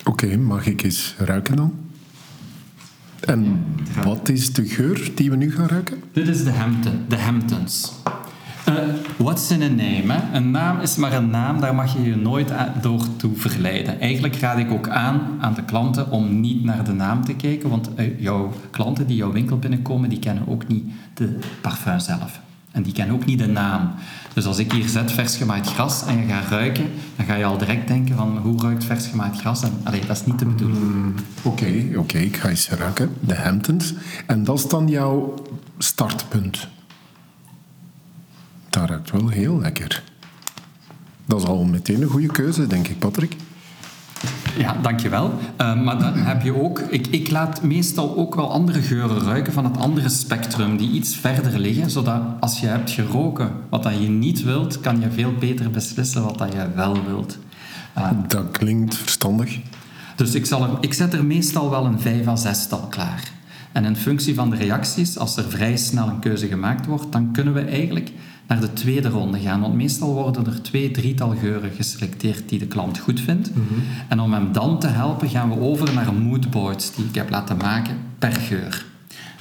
Oké, 0.03 0.37
mag 0.37 0.65
ik 0.65 0.83
eens 0.83 1.15
ruiken 1.17 1.55
dan? 1.55 1.84
En 3.25 3.65
wat 4.03 4.29
is 4.29 4.53
de 4.53 4.65
geur 4.65 5.11
die 5.15 5.29
we 5.29 5.35
nu 5.35 5.51
gaan 5.51 5.67
ruiken? 5.67 6.03
Dit 6.11 6.27
is 6.27 6.43
de, 6.43 6.51
Hampton, 6.51 7.05
de 7.07 7.17
Hamptons. 7.17 7.93
Uh, 8.69 8.75
what's 9.17 9.51
in 9.51 9.61
a 9.61 9.67
name? 9.67 10.21
Een 10.33 10.51
naam 10.51 10.79
is 10.79 10.95
maar 10.95 11.13
een 11.13 11.29
naam, 11.29 11.59
daar 11.59 11.75
mag 11.75 11.93
je 11.93 12.03
je 12.03 12.15
nooit 12.15 12.51
door 12.81 13.15
toe 13.15 13.35
verleiden. 13.35 13.99
Eigenlijk 13.99 14.35
raad 14.35 14.57
ik 14.57 14.71
ook 14.71 14.89
aan 14.89 15.21
aan 15.39 15.53
de 15.53 15.63
klanten 15.63 16.11
om 16.11 16.39
niet 16.39 16.63
naar 16.63 16.83
de 16.83 16.93
naam 16.93 17.25
te 17.25 17.35
kijken, 17.35 17.69
want 17.69 17.89
uh, 17.99 18.19
jouw 18.19 18.53
klanten 18.71 19.07
die 19.07 19.15
jouw 19.15 19.31
winkel 19.31 19.59
binnenkomen, 19.59 20.09
die 20.09 20.19
kennen 20.19 20.47
ook 20.47 20.67
niet 20.67 20.85
de 21.13 21.39
parfum 21.61 21.99
zelf. 21.99 22.39
En 22.75 22.83
die 22.83 22.93
kennen 22.93 23.15
ook 23.15 23.25
niet 23.25 23.39
de 23.39 23.47
naam. 23.47 23.91
Dus 24.33 24.45
als 24.45 24.57
ik 24.57 24.71
hier 24.71 24.87
zet 24.87 25.11
vers 25.11 25.35
gemaaid 25.35 25.67
gras 25.67 26.05
en 26.05 26.17
je 26.17 26.27
gaat 26.27 26.49
ruiken, 26.49 26.91
dan 27.15 27.25
ga 27.25 27.35
je 27.35 27.45
al 27.45 27.57
direct 27.57 27.87
denken 27.87 28.15
van 28.15 28.37
hoe 28.37 28.61
ruikt 28.61 28.83
vers 28.83 29.07
gemaaid 29.07 29.37
gras? 29.37 29.63
En, 29.63 29.71
dat 30.07 30.17
is 30.17 30.25
niet 30.25 30.39
de 30.39 30.45
bedoeling. 30.45 30.83
Mm, 30.83 31.13
oké, 31.43 31.89
oké, 31.95 32.17
ik 32.17 32.37
ga 32.37 32.49
eens 32.49 32.69
ruiken. 32.69 33.13
De 33.19 33.35
Hamptons. 33.35 33.93
En 34.25 34.43
dat 34.43 34.57
is 34.57 34.67
dan 34.67 34.87
jouw 34.87 35.33
startpunt. 35.77 36.67
Dat 38.69 38.89
ruikt 38.89 39.11
wel 39.11 39.27
heel 39.27 39.59
lekker. 39.59 40.03
Dat 41.25 41.41
is 41.41 41.47
al 41.47 41.63
meteen 41.63 42.01
een 42.01 42.09
goede 42.09 42.31
keuze, 42.31 42.67
denk 42.67 42.87
ik, 42.87 42.99
Patrick. 42.99 43.35
Ja, 44.57 44.75
dankjewel. 44.81 45.31
Uh, 45.61 45.83
maar 45.83 45.99
dan 45.99 46.13
heb 46.13 46.41
je 46.41 46.61
ook... 46.61 46.79
Ik, 46.79 47.07
ik 47.07 47.31
laat 47.31 47.61
meestal 47.61 48.17
ook 48.17 48.35
wel 48.35 48.51
andere 48.51 48.81
geuren 48.81 49.19
ruiken 49.19 49.53
van 49.53 49.63
het 49.63 49.77
andere 49.77 50.09
spectrum, 50.09 50.77
die 50.77 50.91
iets 50.91 51.15
verder 51.15 51.59
liggen, 51.59 51.91
zodat 51.91 52.21
als 52.39 52.59
je 52.59 52.67
hebt 52.67 52.91
geroken 52.91 53.51
wat 53.69 53.83
dat 53.83 53.93
je 53.99 54.09
niet 54.09 54.43
wilt, 54.43 54.79
kan 54.79 54.99
je 54.99 55.11
veel 55.11 55.33
beter 55.39 55.71
beslissen 55.71 56.23
wat 56.23 56.37
dat 56.37 56.53
je 56.53 56.69
wel 56.75 56.97
wilt. 57.07 57.37
Uh, 57.97 58.09
dat 58.27 58.51
klinkt 58.51 58.95
verstandig. 58.95 59.59
Dus 60.15 60.33
ik, 60.33 60.45
zal 60.45 60.63
er, 60.63 60.69
ik 60.79 60.93
zet 60.93 61.13
er 61.13 61.25
meestal 61.25 61.69
wel 61.69 61.85
een 61.85 61.99
vijf 61.99 62.27
à 62.27 62.35
zestal 62.35 62.87
klaar. 62.89 63.31
En 63.71 63.85
in 63.85 63.95
functie 63.95 64.35
van 64.35 64.49
de 64.49 64.55
reacties, 64.55 65.17
als 65.17 65.37
er 65.37 65.49
vrij 65.49 65.77
snel 65.77 66.07
een 66.07 66.19
keuze 66.19 66.47
gemaakt 66.47 66.85
wordt, 66.85 67.11
dan 67.11 67.31
kunnen 67.31 67.53
we 67.53 67.61
eigenlijk 67.61 68.11
naar 68.47 68.59
de 68.59 68.73
tweede 68.73 69.09
ronde 69.09 69.39
gaan. 69.39 69.61
Want 69.61 69.73
meestal 69.73 70.13
worden 70.13 70.45
er 70.45 70.61
twee, 70.61 70.91
drietal 70.91 71.35
geuren 71.39 71.71
geselecteerd 71.71 72.49
die 72.49 72.59
de 72.59 72.67
klant 72.67 72.97
goed 72.97 73.19
vindt. 73.19 73.49
Mhm. 73.55 73.63
En 74.07 74.19
om 74.19 74.33
hem 74.33 74.51
dan 74.51 74.79
te 74.79 74.87
helpen, 74.87 75.29
gaan 75.29 75.49
we 75.49 75.59
over 75.59 75.93
naar 75.93 76.13
moodboards 76.13 76.95
die 76.95 77.05
ik 77.05 77.15
heb 77.15 77.29
laten 77.29 77.57
maken 77.57 77.97
per 78.19 78.33
geur. 78.33 78.85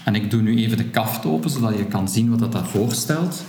En 0.05 0.15
ik 0.15 0.31
doe 0.31 0.43
nu 0.43 0.57
even 0.57 0.77
de 0.77 0.85
kaft 0.85 1.27
open, 1.27 1.51
zodat 1.51 1.77
je 1.77 1.85
kan 1.85 2.09
zien 2.09 2.31
wat 2.31 2.39
dat, 2.39 2.53
dat 2.53 2.69
voorstelt. 2.69 3.45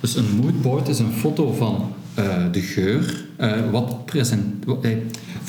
Dus 0.00 0.16
een 0.16 0.36
moodboard 0.42 0.88
is 0.88 0.98
een 0.98 1.12
foto 1.12 1.52
van 1.52 1.92
uh, 2.18 2.36
de 2.52 2.60
geur. 2.60 3.24
Uh, 3.40 3.70
wat 3.70 4.06
present, 4.06 4.64
uh, 4.82 4.96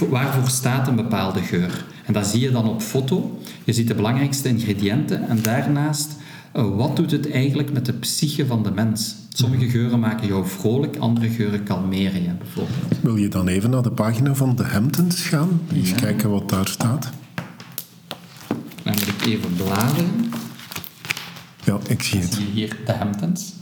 waarvoor 0.09 0.49
staat 0.49 0.87
een 0.87 0.95
bepaalde 0.95 1.41
geur? 1.41 1.85
En 2.05 2.13
dat 2.13 2.27
zie 2.27 2.39
je 2.39 2.51
dan 2.51 2.67
op 2.69 2.81
foto. 2.81 3.39
Je 3.63 3.73
ziet 3.73 3.87
de 3.87 3.95
belangrijkste 3.95 4.49
ingrediënten 4.49 5.27
en 5.27 5.41
daarnaast 5.41 6.15
wat 6.51 6.95
doet 6.95 7.11
het 7.11 7.31
eigenlijk 7.31 7.71
met 7.71 7.85
de 7.85 7.93
psyche 7.93 8.45
van 8.45 8.63
de 8.63 8.71
mens? 8.71 9.15
Sommige 9.39 9.69
geuren 9.69 9.99
maken 9.99 10.27
jou 10.27 10.47
vrolijk, 10.47 10.97
andere 10.97 11.29
geuren 11.29 11.63
kalmeren 11.63 12.23
je 12.23 12.29
bijvoorbeeld. 12.29 13.01
Wil 13.01 13.15
je 13.15 13.27
dan 13.27 13.47
even 13.47 13.69
naar 13.69 13.81
de 13.81 13.91
pagina 13.91 14.35
van 14.35 14.55
de 14.55 14.63
Hamptons 14.63 15.21
gaan? 15.21 15.61
Eens 15.73 15.93
kijken 15.93 16.29
wat 16.29 16.49
daar 16.49 16.67
staat. 16.67 17.09
Dan 18.83 18.93
moet 18.93 19.07
ik 19.07 19.25
even 19.25 19.55
bladeren. 19.55 20.31
Ja, 21.63 21.77
ik 21.87 22.03
zie 22.03 22.19
het. 22.19 22.33
Zie 22.33 22.45
je 22.45 22.51
hier 22.51 22.77
de 22.85 22.93
Hamptons? 22.93 23.53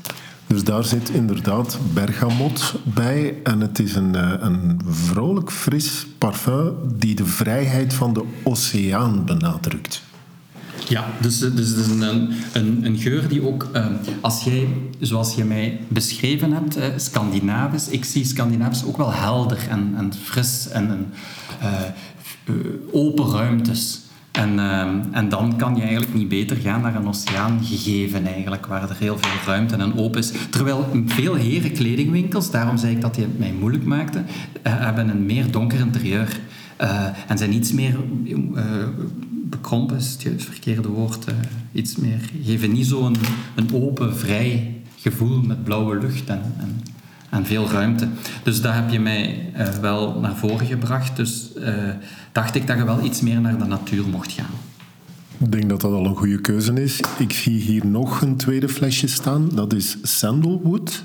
Dus 0.47 0.63
daar 0.63 0.83
zit 0.83 1.09
inderdaad 1.09 1.79
bergamot 1.93 2.75
bij. 2.83 3.35
En 3.43 3.59
het 3.59 3.79
is 3.79 3.95
een, 3.95 4.15
eh, 4.15 4.33
een 4.39 4.81
vrolijk, 4.85 5.51
fris 5.51 6.07
parfum 6.17 6.73
die 6.95 7.15
de 7.15 7.25
vrijheid 7.25 7.93
van 7.93 8.13
de 8.13 8.23
oceaan 8.43 9.25
benadrukt. 9.25 10.03
Ja, 10.89 11.05
dus, 11.21 11.39
dus 11.39 11.69
het 11.69 11.77
is 11.77 11.87
een, 11.87 12.31
een, 12.53 12.85
een 12.85 12.97
geur 12.97 13.27
die 13.27 13.47
ook, 13.47 13.67
uh, 13.75 13.85
als 14.21 14.43
jij, 14.43 14.67
zoals 14.99 15.35
je 15.35 15.43
mij 15.43 15.79
beschreven 15.87 16.51
hebt, 16.51 16.77
Scandinavisch, 16.95 17.87
ik 17.87 18.05
zie 18.05 18.25
Scandinavisch 18.25 18.85
ook 18.85 18.97
wel 18.97 19.13
helder 19.13 19.57
en, 19.69 19.93
en 19.97 20.13
fris 20.23 20.67
en, 20.69 21.07
uh, 21.61 22.55
open 22.91 23.31
ruimtes. 23.31 24.01
En, 24.31 24.59
ehm, 24.59 24.99
en 25.11 25.29
dan 25.29 25.57
kan 25.57 25.75
je 25.75 25.81
eigenlijk 25.81 26.13
niet 26.13 26.27
beter 26.27 26.57
gaan 26.57 26.81
naar 26.81 26.95
een 26.95 27.07
oceaan 27.07 27.59
gegeven 27.63 28.25
eigenlijk, 28.25 28.65
waar 28.65 28.89
er 28.89 28.95
heel 28.99 29.17
veel 29.17 29.31
ruimte 29.45 29.75
en 29.75 29.97
open 29.97 30.19
is. 30.19 30.31
Terwijl 30.49 31.03
veel 31.05 31.35
heren 31.35 31.71
kledingwinkels, 31.71 32.51
daarom 32.51 32.77
zei 32.77 32.95
ik 32.95 33.01
dat 33.01 33.15
die 33.15 33.23
het 33.23 33.39
mij 33.39 33.53
moeilijk 33.59 33.85
maakte, 33.85 34.23
eh, 34.61 34.73
hebben 34.79 35.09
een 35.09 35.25
meer 35.25 35.51
donker 35.51 35.79
interieur. 35.79 36.39
En 37.27 37.37
zijn 37.37 37.53
iets 37.53 37.71
meer 37.71 37.97
bekrompen, 39.49 39.97
is 39.97 40.17
het 40.23 40.43
verkeerde 40.43 40.87
woord, 40.87 41.25
iets 41.71 41.95
meer, 41.95 42.19
geven 42.43 42.71
niet 42.71 42.85
zo'n 42.85 43.15
een 43.55 43.73
open, 43.73 44.17
vrij 44.17 44.81
gevoel 44.95 45.41
met 45.41 45.63
blauwe 45.63 45.97
lucht 45.97 46.27
en, 46.27 46.41
en 46.57 46.81
en 47.29 47.45
veel 47.45 47.69
ruimte. 47.69 48.07
Dus 48.43 48.61
daar 48.61 48.75
heb 48.75 48.89
je 48.89 48.99
mij 48.99 49.51
uh, 49.57 49.67
wel 49.67 50.19
naar 50.19 50.35
voren 50.35 50.65
gebracht. 50.65 51.15
Dus 51.15 51.49
uh, 51.57 51.89
dacht 52.31 52.55
ik 52.55 52.67
dat 52.67 52.77
je 52.77 52.85
wel 52.85 53.03
iets 53.03 53.21
meer 53.21 53.41
naar 53.41 53.57
de 53.57 53.65
natuur 53.65 54.07
mocht 54.07 54.31
gaan. 54.31 54.45
Ik 55.37 55.51
denk 55.51 55.69
dat 55.69 55.81
dat 55.81 55.91
al 55.91 56.05
een 56.05 56.15
goede 56.15 56.41
keuze 56.41 56.83
is. 56.83 56.99
Ik 57.17 57.33
zie 57.33 57.59
hier 57.61 57.85
nog 57.85 58.21
een 58.21 58.35
tweede 58.35 58.69
flesje 58.69 59.07
staan. 59.07 59.49
Dat 59.53 59.73
is 59.73 59.97
sandalwood. 60.01 61.03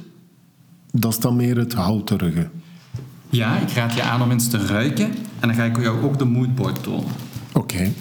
Dat 0.90 1.12
is 1.12 1.18
dan 1.18 1.36
meer 1.36 1.56
het 1.56 1.72
houterige. 1.72 2.48
Ja, 3.30 3.58
ik 3.58 3.70
raad 3.70 3.94
je 3.94 4.02
aan 4.02 4.22
om 4.22 4.30
eens 4.30 4.48
te 4.48 4.66
ruiken. 4.66 5.04
En 5.40 5.48
dan 5.48 5.54
ga 5.54 5.64
ik 5.64 5.80
jou 5.80 6.02
ook 6.02 6.18
de 6.18 6.24
moodboard 6.24 6.82
tonen. 6.82 7.10
Oké. 7.52 7.92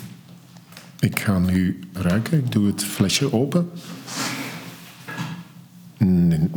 Ik 1.01 1.19
ga 1.19 1.39
nu 1.39 1.79
ruiken. 1.93 2.37
Ik 2.37 2.51
doe 2.51 2.67
het 2.67 2.83
flesje 2.83 3.33
open. 3.33 3.69
Nee, 5.97 6.49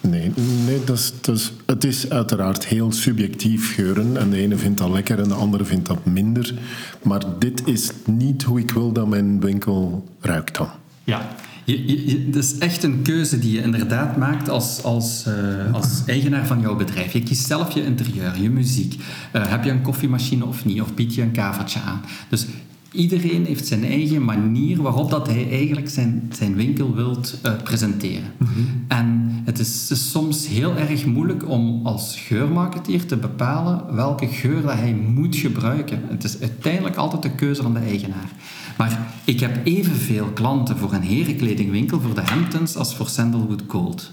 nee. 0.00 0.32
Nee, 0.66 0.84
dat 0.84 0.98
is, 0.98 1.12
dat 1.20 1.36
is, 1.36 1.52
het 1.66 1.84
is 1.84 2.10
uiteraard 2.10 2.66
heel 2.66 2.92
subjectief 2.92 3.74
geuren. 3.74 4.16
En 4.16 4.30
de 4.30 4.36
ene 4.36 4.56
vindt 4.56 4.78
dat 4.78 4.90
lekker 4.90 5.18
en 5.18 5.28
de 5.28 5.34
andere 5.34 5.64
vindt 5.64 5.86
dat 5.86 6.04
minder. 6.04 6.54
Maar 7.02 7.22
dit 7.38 7.66
is 7.66 7.90
niet 8.06 8.42
hoe 8.42 8.60
ik 8.60 8.70
wil 8.70 8.92
dat 8.92 9.08
mijn 9.08 9.40
winkel 9.40 10.08
ruikt 10.20 10.56
dan. 10.56 10.68
Ja, 11.04 11.28
het 11.64 12.36
is 12.36 12.58
echt 12.58 12.82
een 12.82 13.02
keuze 13.02 13.38
die 13.38 13.52
je 13.52 13.62
inderdaad 13.62 14.16
maakt 14.16 14.48
als, 14.48 14.82
als, 14.82 15.24
uh, 15.28 15.74
als 15.74 16.02
eigenaar 16.06 16.46
van 16.46 16.60
jouw 16.60 16.76
bedrijf. 16.76 17.12
Je 17.12 17.22
kiest 17.22 17.46
zelf 17.46 17.74
je 17.74 17.84
interieur, 17.84 18.40
je 18.40 18.50
muziek. 18.50 18.94
Uh, 19.32 19.48
heb 19.48 19.64
je 19.64 19.70
een 19.70 19.82
koffiemachine 19.82 20.44
of 20.44 20.64
niet? 20.64 20.80
Of 20.80 20.94
bied 20.94 21.14
je 21.14 21.22
een 21.22 21.32
kavertje 21.32 21.80
aan? 21.80 22.00
Dus 22.28 22.46
iedereen 22.94 23.44
heeft 23.44 23.66
zijn 23.66 23.84
eigen 23.84 24.24
manier 24.24 24.82
waarop 24.82 25.10
dat 25.10 25.26
hij 25.26 25.50
eigenlijk 25.50 25.88
zijn, 25.88 26.30
zijn 26.32 26.54
winkel 26.54 26.94
wilt 26.94 27.38
uh, 27.46 27.52
presenteren. 27.62 28.32
Mhm. 28.38 28.50
En 28.88 29.30
het 29.44 29.58
is, 29.58 30.10
soms 30.10 30.46
heel 30.46 30.76
erg 30.76 31.06
moeilijk 31.06 31.48
om 31.48 31.86
als 31.86 32.16
geurmarketeer 32.18 33.06
te 33.06 33.16
bepalen 33.16 33.94
welke 33.94 34.26
geur 34.26 34.62
dat 34.62 34.74
hij 34.74 34.94
moet 34.94 35.36
gebruiken. 35.36 36.00
Het 36.08 36.24
is 36.24 36.40
uiteindelijk 36.40 36.96
altijd 36.96 37.22
de 37.22 37.30
keuze 37.30 37.62
van 37.62 37.74
de 37.74 37.80
eigenaar. 37.80 38.32
Maar 38.76 39.14
ik 39.24 39.40
heb 39.40 39.66
evenveel 39.66 40.26
klanten 40.26 40.76
voor 40.76 40.92
een 40.92 41.02
herenkledingwinkel, 41.02 42.00
voor 42.00 42.14
de 42.14 42.22
Hamptons, 42.24 42.76
als 42.76 42.94
voor 42.94 43.08
Sandalwood 43.08 43.62
Gold. 43.66 44.12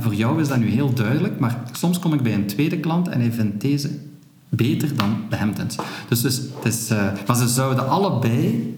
voor 0.00 0.14
jou 0.14 0.40
is 0.40 0.48
dat 0.48 0.58
nu 0.58 0.68
heel 0.68 0.94
duidelijk, 0.94 1.38
maar 1.38 1.62
soms 1.72 1.98
kom 1.98 2.14
ik 2.14 2.22
bij 2.22 2.34
een 2.34 2.46
tweede 2.46 2.78
klant 2.78 3.08
en 3.08 3.20
hij 3.20 3.32
vindt 3.32 3.60
deze 3.60 3.90
beter 4.56 4.96
dan 4.96 5.16
de 5.30 5.36
Hamptons. 5.36 5.76
Dus, 6.08 6.20
dus 6.20 6.36
het 6.36 6.74
is, 6.74 6.90
uh, 6.90 7.12
maar 7.26 7.36
ze 7.36 7.48
zouden 7.48 7.88
allebei 7.88 8.74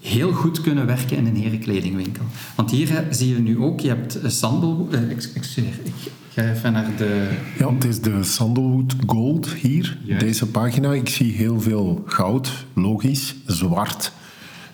heel 0.00 0.32
goed 0.32 0.60
kunnen 0.60 0.86
werken 0.86 1.16
in 1.16 1.26
een 1.26 1.36
herenkledingwinkel. 1.36 2.24
Want 2.56 2.70
hier 2.70 3.04
zie 3.10 3.28
je 3.28 3.38
nu 3.38 3.58
ook, 3.58 3.80
je 3.80 3.88
hebt 3.88 4.24
uh, 4.24 4.30
sandal... 4.30 4.88
Uh, 4.90 5.10
excuseer, 5.10 5.64
ik 5.82 5.94
ga 6.32 6.42
even 6.42 6.72
naar 6.72 6.96
de... 6.96 7.28
Ja, 7.58 7.74
het 7.74 7.84
is 7.84 8.00
de 8.00 8.22
Sandalwood 8.22 8.94
Gold 9.06 9.48
hier, 9.48 9.98
deze 10.18 10.46
pagina. 10.46 10.92
Ik 10.92 11.08
zie 11.08 11.32
heel 11.32 11.60
veel 11.60 12.02
goud, 12.06 12.66
logisch, 12.72 13.34
zwart. 13.46 14.12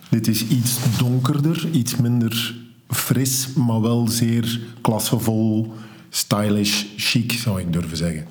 Dit 0.08 0.28
is 0.28 0.46
iets 0.46 0.76
donkerder, 0.98 1.68
iets 1.70 1.96
minder 1.96 2.54
fris, 2.88 3.48
maar 3.54 3.80
wel 3.80 4.08
zeer 4.08 4.60
klassevol, 4.80 5.72
stylish, 6.08 6.84
chic, 6.96 7.32
zou 7.32 7.60
ik 7.60 7.72
durven 7.72 7.96
zeggen. 7.96 8.26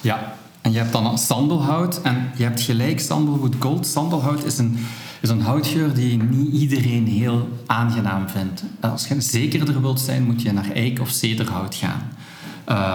Ja, 0.00 0.36
en 0.66 0.72
je 0.72 0.78
hebt 0.78 0.92
dan 0.92 1.18
sandelhout 1.18 2.00
en 2.02 2.30
je 2.36 2.42
hebt 2.42 2.60
gelijk 2.60 3.00
Sandalwood 3.00 3.54
Gold. 3.58 3.86
Sandelhout 3.86 4.44
is 4.44 4.58
een, 4.58 4.78
is 5.20 5.28
een 5.28 5.40
houtgeur 5.40 5.94
die 5.94 6.22
niet 6.22 6.52
iedereen 6.52 7.06
heel 7.06 7.48
aangenaam 7.66 8.28
vindt. 8.28 8.62
Als 8.80 9.08
je 9.08 9.20
zekerder 9.20 9.80
wilt 9.80 10.00
zijn, 10.00 10.24
moet 10.24 10.42
je 10.42 10.52
naar 10.52 10.70
eik 10.70 11.00
of 11.00 11.08
cederhout 11.08 11.74
gaan. 11.74 12.02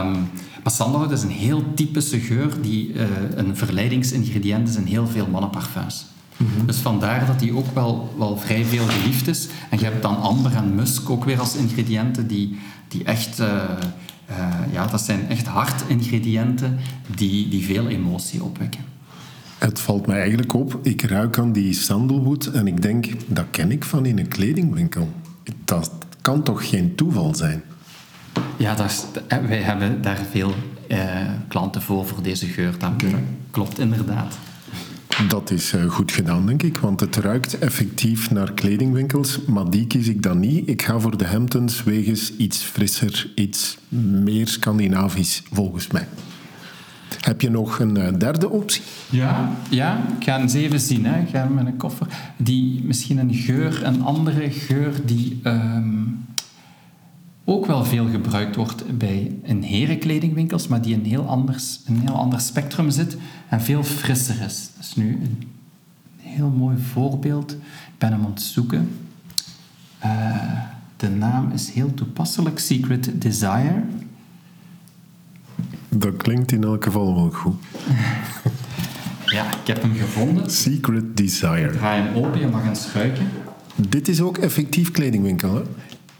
Um, 0.05 0.29
maar 0.63 0.73
sandelhout 0.73 1.11
is 1.11 1.23
een 1.23 1.29
heel 1.29 1.63
typische 1.73 2.19
geur 2.19 2.61
die 2.61 2.93
uh, 2.93 3.03
een 3.35 3.57
verleidingsingrediënt 3.57 4.69
is 4.69 4.75
in 4.75 4.85
heel 4.85 5.07
veel 5.07 5.27
mannenparfums. 5.27 6.05
Mm 6.37 6.65
Dus 6.65 6.77
vandaar 6.77 7.25
dat 7.25 7.39
die 7.39 7.55
ook 7.55 7.73
wel, 7.73 8.13
wel 8.17 8.37
vrij 8.37 8.65
veel 8.65 8.85
geliefd 8.85 9.27
is. 9.27 9.47
En 9.69 9.79
je 9.79 9.85
hebt 9.85 10.01
dan 10.01 10.21
amber 10.21 10.55
en 10.55 10.75
musk 10.75 11.09
ook 11.09 11.25
weer 11.25 11.39
als 11.39 11.55
ingrediënten 11.55 12.27
die, 12.27 12.59
die 12.87 13.03
echt... 13.03 13.39
Uh, 13.39 13.47
uh, 14.31 14.73
ja, 14.73 14.87
dat 14.87 15.01
zijn 15.01 15.29
echt 15.29 15.47
hardingrediënten 15.47 16.77
die, 17.15 17.47
die 17.47 17.65
veel 17.65 17.87
emotie 17.87 18.43
opwekken. 18.43 18.81
Het 19.57 19.79
valt 19.79 20.07
mij 20.07 20.19
eigenlijk 20.19 20.53
op, 20.53 20.79
ik 20.81 21.01
ruik 21.01 21.37
aan 21.37 21.51
die 21.51 21.73
sandalwood 21.73 22.45
en 22.45 22.67
ik 22.67 22.81
denk, 22.81 23.05
dat 23.27 23.45
ken 23.51 23.71
ik 23.71 23.83
van 23.83 24.05
in 24.05 24.19
een 24.19 24.27
kledingwinkel. 24.27 25.09
Dat 25.65 25.91
kan 26.21 26.43
toch 26.43 26.69
geen 26.69 26.95
toeval 26.95 27.35
zijn? 27.35 27.63
Ja, 28.57 28.75
dat 28.75 28.89
is, 28.89 29.03
eh, 29.27 29.37
wij 29.37 29.61
hebben 29.61 30.01
daar 30.01 30.19
veel 30.31 30.53
eh, 30.87 30.99
klanten 31.47 31.81
voor, 31.81 32.07
voor 32.07 32.23
deze 32.23 32.45
geur. 32.45 32.73
Dat 32.79 32.91
klopt 33.51 33.79
inderdaad. 33.79 34.37
Dat 35.27 35.51
is 35.51 35.73
eh, 35.73 35.89
goed 35.89 36.11
gedaan, 36.11 36.45
denk 36.45 36.63
ik, 36.63 36.77
want 36.77 36.99
het 36.99 37.15
ruikt 37.15 37.59
effectief 37.59 38.31
naar 38.31 38.53
kledingwinkels, 38.53 39.39
maar 39.45 39.69
die 39.69 39.87
kies 39.87 40.07
ik 40.07 40.21
dan 40.21 40.39
niet. 40.39 40.69
Ik 40.69 40.81
ga 40.81 40.99
voor 40.99 41.17
de 41.17 41.25
Hamptons 41.25 41.83
wegens 41.83 42.35
iets 42.35 42.57
frisser, 42.63 43.31
iets 43.35 43.77
meer 43.89 44.47
Scandinavisch, 44.47 45.43
volgens 45.51 45.87
mij. 45.87 46.07
Heb 47.21 47.41
je 47.41 47.49
nog 47.49 47.79
een 47.79 47.97
eh, 47.97 48.13
derde 48.17 48.49
optie? 48.49 48.81
Ja, 49.09 49.51
ja, 49.69 50.03
ik 50.17 50.23
ga 50.23 50.39
eens 50.39 50.53
even 50.53 50.79
zien. 50.79 51.05
Hè. 51.05 51.21
Ik 51.21 51.29
ga 51.29 51.45
met 51.45 51.65
een 51.65 51.77
koffer. 51.77 52.07
Die, 52.37 52.83
misschien 52.83 53.17
een 53.17 53.33
geur, 53.33 53.83
een 53.83 54.01
andere 54.01 54.51
geur 54.51 54.91
die... 55.05 55.39
Ehm, 55.43 55.99
ook 57.51 57.65
wel 57.65 57.85
veel 57.85 58.09
gebruikt 58.09 58.55
wordt 58.55 58.97
bij 58.97 59.37
in 59.43 59.61
herenkledingwinkels, 59.61 60.67
maar 60.67 60.81
die 60.81 60.95
een 60.95 61.05
heel, 61.05 61.27
anders, 61.27 61.79
een 61.85 61.99
heel 61.99 62.15
ander 62.15 62.39
spectrum 62.39 62.89
zit 62.89 63.17
en 63.49 63.61
veel 63.61 63.83
frisser 63.83 64.41
is. 64.41 64.69
Dat 64.75 64.85
is 64.85 64.95
nu 64.95 65.19
een 65.23 65.47
heel 66.17 66.49
mooi 66.49 66.77
voorbeeld. 66.77 67.51
Ik 67.51 67.97
ben 67.97 68.11
hem 68.11 68.25
aan 68.25 68.31
het 68.31 68.41
zoeken. 68.41 68.89
Uh, 70.05 70.61
de 70.97 71.09
naam 71.09 71.51
is 71.51 71.71
heel 71.71 71.93
toepasselijk, 71.93 72.59
Secret 72.59 73.21
Desire. 73.21 73.83
Dat 75.89 76.17
klinkt 76.17 76.51
in 76.51 76.63
elk 76.63 76.83
geval 76.83 77.15
wel 77.15 77.29
goed. 77.31 77.55
ja, 79.35 79.45
ik 79.45 79.67
heb 79.67 79.81
hem 79.81 79.95
gevonden. 79.95 80.51
Secret 80.51 81.17
Desire. 81.17 81.73
Ik 81.73 81.79
ga 81.79 81.93
hem 81.93 82.15
open, 82.15 82.39
je 82.39 82.47
mag 82.47 82.65
eens 82.65 82.91
ruiken. 82.93 83.27
Dit 83.75 84.07
is 84.07 84.21
ook 84.21 84.37
effectief 84.37 84.91
kledingwinkel, 84.91 85.55
hè? 85.55 85.61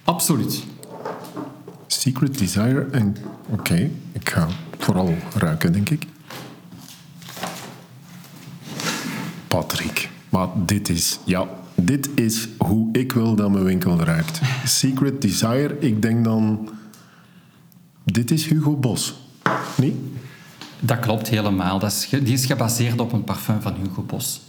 Absoluut. 0.03 0.63
Secret 2.01 2.37
Desire. 2.37 2.87
En 2.91 3.15
oké, 3.49 3.89
ik 4.11 4.29
ga 4.29 4.47
vooral 4.77 5.15
ruiken, 5.35 5.73
denk 5.73 5.89
ik. 5.89 6.07
Patrick. 9.47 10.09
Maar 10.29 10.47
dit 10.65 10.89
is, 10.89 11.19
ja, 11.25 11.47
dit 11.75 12.09
is 12.15 12.47
hoe 12.57 12.89
ik 12.91 13.11
wil 13.11 13.35
dat 13.35 13.51
mijn 13.51 13.63
winkel 13.63 13.99
ruikt. 13.99 14.41
Secret 14.65 15.21
Desire, 15.21 15.79
ik 15.79 16.01
denk 16.01 16.23
dan... 16.23 16.69
Dit 18.03 18.31
is 18.31 18.45
Hugo 18.45 18.75
Bos. 18.75 19.13
Nee? 19.77 19.99
Dat 20.79 20.99
klopt 20.99 21.27
helemaal. 21.27 21.79
Dat 21.79 21.91
is, 21.91 22.07
die 22.09 22.33
is 22.33 22.45
gebaseerd 22.45 22.99
op 22.99 23.11
een 23.13 23.23
parfum 23.23 23.61
van 23.61 23.75
Hugo 23.75 24.01
Bos. 24.01 24.41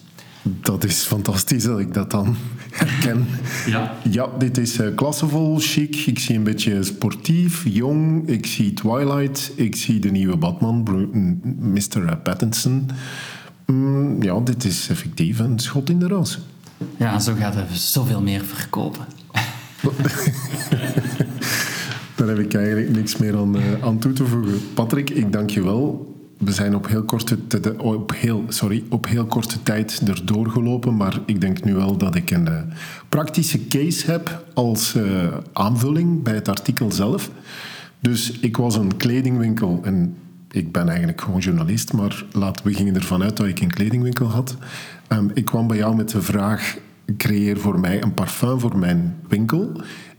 Dat 0.43 0.85
is 0.85 1.03
fantastisch 1.03 1.65
dat 1.65 1.79
ik 1.79 1.95
dat 1.95 2.11
dan 2.11 2.37
herken. 2.71 3.27
Ja, 3.67 3.95
ja 4.11 4.29
dit 4.39 4.59
is 4.59 4.79
uh, 4.79 4.95
klassevol, 4.95 5.59
chic. 5.59 5.97
Ik 5.97 6.19
zie 6.19 6.37
een 6.37 6.43
beetje 6.43 6.83
sportief, 6.83 7.65
jong. 7.69 8.29
Ik 8.29 8.47
zie 8.47 8.75
Twilight. 8.75 9.53
Ik 9.55 9.77
zie 9.77 9.99
de 9.99 10.11
nieuwe 10.11 10.37
Batman, 10.37 10.83
Mr. 11.59 12.17
Pattinson. 12.23 12.91
Mm, 13.67 14.23
ja, 14.23 14.41
dit 14.41 14.65
is 14.65 14.89
effectief 14.89 15.39
een 15.39 15.59
schot 15.59 15.91
in 15.91 15.99
de 15.99 16.09
roos. 16.09 16.39
Ja, 16.97 17.19
zo 17.19 17.35
gaat 17.35 17.55
er 17.55 17.67
zoveel 17.73 18.23
meer 18.23 18.45
verkopen. 18.45 19.07
Daar 22.17 22.29
heb 22.29 22.39
ik 22.39 22.55
eigenlijk 22.55 22.91
niks 22.91 23.17
meer 23.17 23.37
aan, 23.37 23.57
uh, 23.57 23.63
aan 23.83 23.99
toe 23.99 24.13
te 24.13 24.27
voegen. 24.27 24.61
Patrick, 24.75 25.11
ik 25.11 25.33
dank 25.33 25.51
je 25.51 25.63
wel 25.63 26.12
we 26.45 26.53
zijn 26.53 26.75
op 26.75 26.89
heel, 26.89 27.03
korte 27.03 27.39
op, 27.79 28.13
heel, 28.15 28.45
sorry, 28.49 28.85
op 28.89 29.07
heel 29.07 29.27
korte 29.27 29.63
tijd 29.63 30.03
erdoor 30.07 30.51
gelopen, 30.51 30.97
maar 30.97 31.21
ik 31.27 31.41
denk 31.41 31.65
nu 31.65 31.75
wel 31.75 31.97
dat 31.97 32.15
ik 32.15 32.31
een 32.31 32.49
uh, 32.49 32.61
praktische 33.09 33.67
case 33.67 34.11
heb 34.11 34.45
als 34.55 34.95
uh, 34.95 35.27
aanvulling 35.53 36.23
bij 36.23 36.35
het 36.35 36.49
artikel 36.49 36.93
zelf. 36.93 37.31
Dus 38.01 38.31
ik 38.41 38.57
was 38.57 38.77
een 38.77 38.97
kledingwinkel 38.97 39.81
en 39.83 40.17
ik 40.51 40.73
ben 40.73 40.89
eigenlijk 40.89 41.21
gewoon 41.21 41.41
journalist, 41.41 41.93
maar 41.93 42.25
laten 42.33 42.67
we 42.67 42.75
gingen 42.75 42.95
ervan 42.95 43.23
uit 43.23 43.37
dat 43.37 43.47
ik 43.47 43.61
een 43.61 43.73
kledingwinkel 43.73 44.27
had. 44.27 44.57
Um, 45.09 45.31
ik 45.35 45.45
kwam 45.45 45.67
bij 45.67 45.77
jou 45.77 45.97
met 45.97 46.09
de 46.09 46.23
vraag: 46.23 46.77
creëer 47.17 47.59
voor 47.59 47.81
mij 47.81 48.03
een 48.03 48.15
parfum 48.15 48.61
voor 48.61 48.79
mijn 48.79 49.17
winkel. 49.29 49.73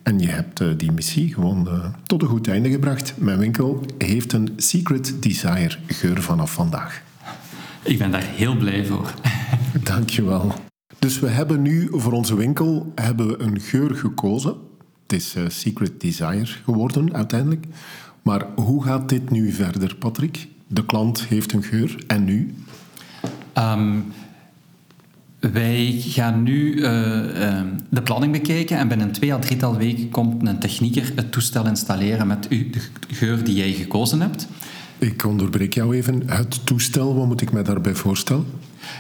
En 0.03 0.19
je 0.19 0.27
hebt 0.27 0.61
uh, 0.61 0.67
die 0.77 0.91
missie 0.91 1.33
gewoon 1.33 1.67
uh, 1.67 1.85
tot 2.05 2.21
een 2.21 2.27
goed 2.27 2.47
einde 2.47 2.69
gebracht. 2.69 3.13
Mijn 3.17 3.37
winkel 3.37 3.85
heeft 3.97 4.33
een 4.33 4.53
Secret 4.57 5.13
Desire 5.19 5.77
geur 5.87 6.21
vanaf 6.21 6.53
vandaag. 6.53 7.01
Ik 7.83 7.97
ben 7.97 8.11
daar 8.11 8.23
heel 8.23 8.55
blij 8.55 8.85
voor. 8.85 9.13
Dankjewel. 9.83 10.53
Dus 10.99 11.19
we 11.19 11.27
hebben 11.27 11.61
nu 11.61 11.87
voor 11.91 12.11
onze 12.11 12.35
winkel 12.35 12.91
hebben 12.95 13.27
we 13.27 13.39
een 13.39 13.59
geur 13.59 13.95
gekozen. 13.95 14.55
Het 15.01 15.13
is 15.13 15.35
uh, 15.35 15.43
Secret 15.47 16.01
Desire 16.01 16.45
geworden 16.45 17.13
uiteindelijk. 17.13 17.65
Maar 18.21 18.45
hoe 18.55 18.83
gaat 18.83 19.09
dit 19.09 19.29
nu 19.29 19.51
verder, 19.51 19.95
Patrick? 19.95 20.47
De 20.67 20.85
klant 20.85 21.25
heeft 21.25 21.53
een 21.53 21.63
geur 21.63 22.03
en 22.07 22.23
nu? 22.23 22.53
Um, 23.57 24.05
wij 25.51 25.95
gaan 25.99 26.43
nu 26.43 26.75
uh, 26.75 26.85
uh, 26.85 27.61
de 27.89 28.01
planning 28.01 28.31
bekijken 28.31 28.77
en 28.77 28.87
binnen 28.87 29.11
twee 29.11 29.33
à 29.33 29.39
drietal 29.39 29.77
weken 29.77 30.09
komt 30.09 30.47
een 30.47 30.59
technieker 30.59 31.11
het 31.15 31.31
toestel 31.31 31.67
installeren 31.67 32.27
met 32.27 32.45
u, 32.49 32.69
de 32.69 32.79
geur 33.15 33.43
die 33.43 33.55
jij 33.55 33.71
gekozen 33.71 34.21
hebt. 34.21 34.47
Ik 34.97 35.25
onderbreek 35.25 35.73
jou 35.73 35.95
even. 35.95 36.23
Het 36.25 36.65
toestel, 36.65 37.15
wat 37.15 37.27
moet 37.27 37.41
ik 37.41 37.51
me 37.51 37.61
daarbij 37.61 37.95
voorstellen? 37.95 38.45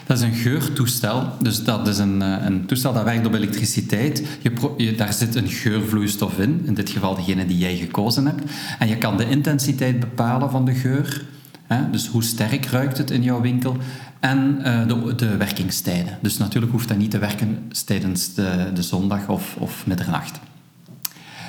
Dat 0.05 0.17
is 0.17 0.23
een 0.23 0.33
geurtoestel. 0.33 1.29
Dus 1.41 1.63
dat 1.63 1.87
is 1.87 1.97
een, 1.97 2.21
uh, 2.21 2.35
een 2.45 2.65
toestel 2.65 2.93
dat 2.93 3.03
werkt 3.03 3.25
op 3.25 3.33
elektriciteit. 3.33 4.23
Je 4.41 4.51
je, 4.77 4.95
daar 4.95 5.13
zit 5.13 5.35
een 5.35 5.49
geurvloeistof 5.49 6.39
in, 6.39 6.61
in 6.65 6.73
dit 6.73 6.89
geval 6.89 7.15
degene 7.15 7.45
die 7.45 7.57
jij 7.57 7.75
gekozen 7.75 8.25
hebt. 8.25 8.51
En 8.79 8.87
je 8.87 8.97
kan 8.97 9.17
de 9.17 9.29
intensiteit 9.29 9.99
bepalen 9.99 10.49
van 10.49 10.65
de 10.65 10.73
geur. 10.73 11.25
Hè? 11.67 11.89
Dus 11.89 12.07
hoe 12.07 12.23
sterk 12.23 12.65
ruikt 12.65 12.97
het 12.97 13.11
in 13.11 13.23
jouw 13.23 13.41
winkel 13.41 13.77
en 14.23 14.57
uh, 14.57 14.87
de, 14.87 15.15
de, 15.15 15.37
werkingstijden. 15.37 16.17
Dus 16.21 16.37
natuurlijk 16.37 16.71
hoeft 16.71 16.87
dat 16.87 16.97
niet 16.97 17.11
te 17.11 17.17
werken 17.17 17.71
tijdens 17.85 18.33
de, 18.33 18.71
de 18.73 18.81
zondag 18.81 19.27
of, 19.27 19.55
of 19.59 19.85
middernacht. 19.85 20.39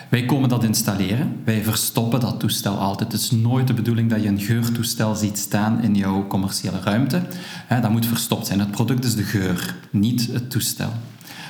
Wij 0.09 0.25
komen 0.25 0.49
dat 0.49 0.65
installeren. 0.65 1.37
Wij 1.45 1.63
verstoppen 1.63 2.21
dat 2.21 2.41
toestel 2.41 2.79
altijd. 2.79 3.13
Het 3.13 3.21
is 3.21 3.31
nooit 3.31 3.67
de 3.67 3.75
bedoeling 3.75 4.11
dat 4.11 4.23
je 4.23 4.29
een 4.29 4.41
geurtoestel 4.41 5.15
ziet 5.15 5.39
staan 5.39 5.83
in 5.83 5.95
jouw 5.95 6.27
commerciële 6.27 6.81
ruimte. 6.85 7.23
dat 7.69 7.91
moet 7.91 8.07
verstopt 8.07 8.47
zijn. 8.47 8.59
Het 8.59 8.71
product 8.71 9.05
is 9.05 9.15
de 9.15 9.23
geur, 9.23 9.77
niet 9.91 10.29
het 10.33 10.51
toestel. 10.51 10.93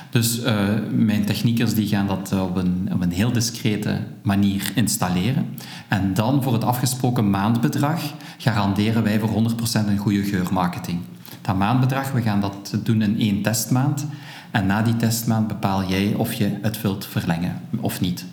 Dus 0.09 0.39
uh, 0.39 0.69
mijn 0.91 1.25
techniekers 1.25 1.73
die 1.73 1.87
gaan 1.87 2.07
dat 2.07 2.33
op 2.41 2.55
een, 2.55 2.89
op 2.93 3.01
een 3.01 3.11
heel 3.11 3.31
discrete 3.31 3.99
manier 4.21 4.71
installeren. 4.75 5.45
En 5.87 6.13
dan 6.13 6.43
voor 6.43 6.53
het 6.53 6.63
afgesproken 6.63 7.29
maandbedrag 7.29 8.01
garanderen 8.37 9.03
wij 9.03 9.19
voor 9.19 9.29
100% 9.29 9.87
een 9.87 9.97
goede 9.97 10.23
geurmarketing 10.23 10.99
dat 11.45 11.57
maandbedrag, 11.57 12.11
we 12.11 12.21
gaan 12.21 12.41
dat 12.41 12.77
doen 12.83 13.01
in 13.01 13.19
één 13.19 13.41
testmaand. 13.41 14.05
En 14.51 14.65
na 14.65 14.81
die 14.81 14.95
testmaand 14.95 15.47
bepaal 15.47 15.87
jij 15.87 16.13
of 16.13 16.33
je 16.33 16.57
het 16.61 16.81
wilt 16.81 17.05
verlengen 17.05 17.61
of 17.79 18.01
niet. 18.01 18.25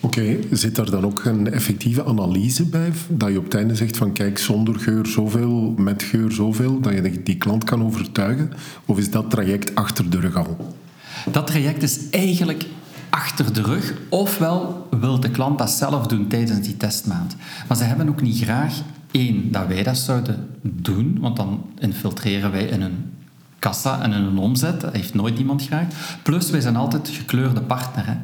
Oké, 0.00 0.36
zit 0.50 0.74
daar 0.74 0.90
dan 0.90 1.04
ook 1.04 1.24
een 1.24 1.52
effectieve 1.52 2.04
analyse 2.04 2.64
bij? 2.64 2.92
Dat 3.08 3.30
je 3.30 3.38
op 3.38 3.44
het 3.44 3.54
einde 3.54 3.74
zegt 3.74 3.96
van 3.96 4.12
kijk, 4.12 4.38
zonder 4.38 4.78
geur 4.80 5.06
zoveel, 5.06 5.74
met 5.76 6.02
geur 6.02 6.32
zoveel, 6.32 6.80
dat 6.80 6.92
je 6.92 7.22
die 7.22 7.36
klant 7.36 7.64
kan 7.64 7.84
overtuigen? 7.84 8.52
Of 8.86 8.98
is 8.98 9.10
dat 9.10 9.30
traject 9.30 9.74
achter 9.74 10.10
de 10.10 10.20
rug 10.20 10.36
al? 10.36 10.76
Dat 11.30 11.46
traject 11.46 11.82
is 11.82 12.10
eigenlijk 12.10 12.64
achter 13.10 13.52
de 13.52 13.62
rug. 13.62 13.94
Ofwel 14.08 14.86
wil 14.90 15.20
de 15.20 15.30
klant 15.30 15.58
dat 15.58 15.70
zelf 15.70 16.06
doen 16.06 16.26
tijdens 16.28 16.66
die 16.66 16.76
testmaand. 16.76 17.36
Maar 17.68 17.76
ze 17.76 17.84
hebben 17.84 18.08
ook 18.08 18.22
niet 18.22 18.42
graag 18.42 18.74
één, 19.12 19.52
dat 19.52 19.66
wij 19.66 19.82
dat 19.82 19.96
zouden 19.96 20.48
doen, 20.62 21.18
want 21.20 21.36
dan 21.36 21.64
infiltreren 21.78 22.50
wij 22.50 22.64
in 22.64 22.80
een 22.80 23.12
kassa 23.58 24.02
en 24.02 24.12
in 24.12 24.22
een 24.22 24.38
omzet. 24.38 24.80
Dat 24.80 24.92
heeft 24.92 25.14
nooit 25.14 25.38
iemand 25.38 25.66
graag. 25.66 25.86
Plus, 26.22 26.50
wij 26.50 26.60
zijn 26.60 26.76
altijd 26.76 27.08
gekleurde 27.08 27.60
partner. 27.60 28.06
Hè. 28.06 28.14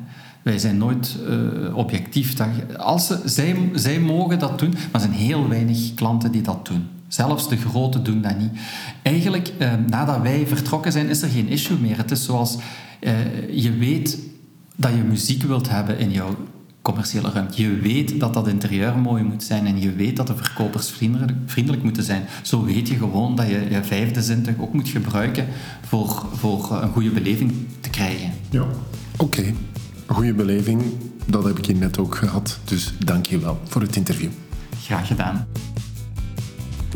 Wij 0.43 0.59
zijn 0.59 0.79
nooit 0.79 1.17
uh, 1.29 1.77
objectief. 1.77 2.35
Als 2.77 3.07
ze, 3.07 3.21
zij, 3.25 3.71
zij 3.75 4.01
mogen 4.01 4.39
dat 4.39 4.59
doen, 4.59 4.71
maar 4.71 4.81
er 4.93 5.01
zijn 5.01 5.13
heel 5.13 5.49
weinig 5.49 5.95
klanten 5.95 6.33
die 6.33 6.43
dat 6.43 6.67
doen. 6.67 6.89
Zelfs 7.09 7.49
de 7.49 7.57
grote 7.57 8.03
doen 8.03 8.21
dat 8.21 8.39
niet. 8.39 8.51
Eigenlijk, 9.03 9.53
uh, 9.59 9.73
nadat 9.87 10.23
wij 10.23 10.47
vertrokken 10.47 10.93
zijn, 10.93 11.09
is 11.09 11.23
er 11.23 11.29
geen 11.29 11.49
issue 11.49 11.79
meer. 11.79 11.97
Het 11.97 12.11
is 12.11 12.25
zoals, 12.25 12.57
uh, 13.01 13.13
je 13.63 13.77
weet 13.77 14.19
dat 14.77 14.91
je 14.91 15.03
muziek 15.03 15.43
wilt 15.43 15.69
hebben 15.69 15.99
in 15.99 16.11
jouw 16.11 16.37
commerciële 16.89 17.31
ruimte. 17.31 17.63
Je 17.63 17.79
weet 17.79 18.21
dat 18.21 18.35
dat 18.35 18.49
interieur 18.49 18.99
mooi 18.99 19.23
moet 19.23 19.43
zijn 19.43 19.67
en 19.67 19.81
je 19.81 19.93
weet 19.93 20.17
dat 20.17 20.27
de 20.27 20.37
verkopers 20.37 20.91
vriendelijk, 20.91 21.33
vriendelijk 21.47 21.83
moeten 21.83 22.03
zijn. 22.03 22.25
Zo 22.43 22.65
weet 22.65 22.89
je 22.89 22.95
gewoon 22.95 23.37
dat 23.37 23.47
je 23.47 23.67
je 23.71 23.85
vijfde 23.85 24.23
zintuig 24.23 24.59
ook 24.59 24.73
moet 24.73 24.89
gebruiken 24.89 25.47
voor, 25.87 26.27
voor 26.33 26.79
een 26.83 26.89
goede 26.89 27.11
beleving 27.11 27.53
te 27.81 27.91
krijgen. 27.91 28.33
Ja, 28.51 28.65
oké. 29.17 29.43
Een 30.07 30.15
goede 30.15 30.35
beleving, 30.35 30.83
dat 31.27 31.45
heb 31.45 31.59
ik 31.59 31.67
je 31.67 31.75
net 31.75 31.99
ook 31.99 32.15
gehad. 32.15 32.59
Dus 32.65 32.95
dank 33.05 33.27
je 33.27 33.39
wel 33.39 33.61
voor 33.65 33.81
het 33.81 33.97
interview. 33.97 34.31
Graag 34.83 35.07
gedaan. 35.07 35.47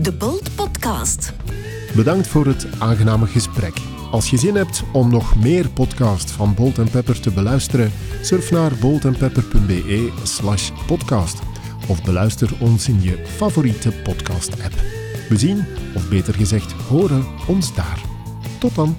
De 0.01 0.13
Bold 0.13 0.51
Podcast. 0.55 1.33
Bedankt 1.95 2.27
voor 2.27 2.47
het 2.47 2.67
aangename 2.79 3.27
gesprek. 3.27 4.02
Als 4.13 4.31
je 4.31 4.37
zin 4.37 4.55
hebt 4.57 4.83
om 4.93 5.11
nog 5.11 5.37
meer 5.37 5.71
podcast 5.71 6.31
van 6.31 6.55
Bolt 6.55 6.91
Pepper 6.91 7.21
te 7.21 7.31
beluisteren, 7.31 7.93
surf 8.23 8.51
naar 8.51 8.73
boltandpepper.be 8.81 10.13
slash 10.23 10.71
podcast 10.87 11.39
of 11.89 12.05
beluister 12.05 12.51
ons 12.61 12.89
in 12.89 13.03
je 13.03 13.27
favoriete 13.27 13.93
podcast-app. 13.93 14.75
We 15.29 15.39
zien, 15.39 15.65
of 15.95 16.09
beter 16.09 16.35
gezegd 16.35 16.73
horen, 16.73 17.25
ons 17.47 17.75
daar. 17.75 18.01
Tot 18.59 18.75
dan! 18.75 18.97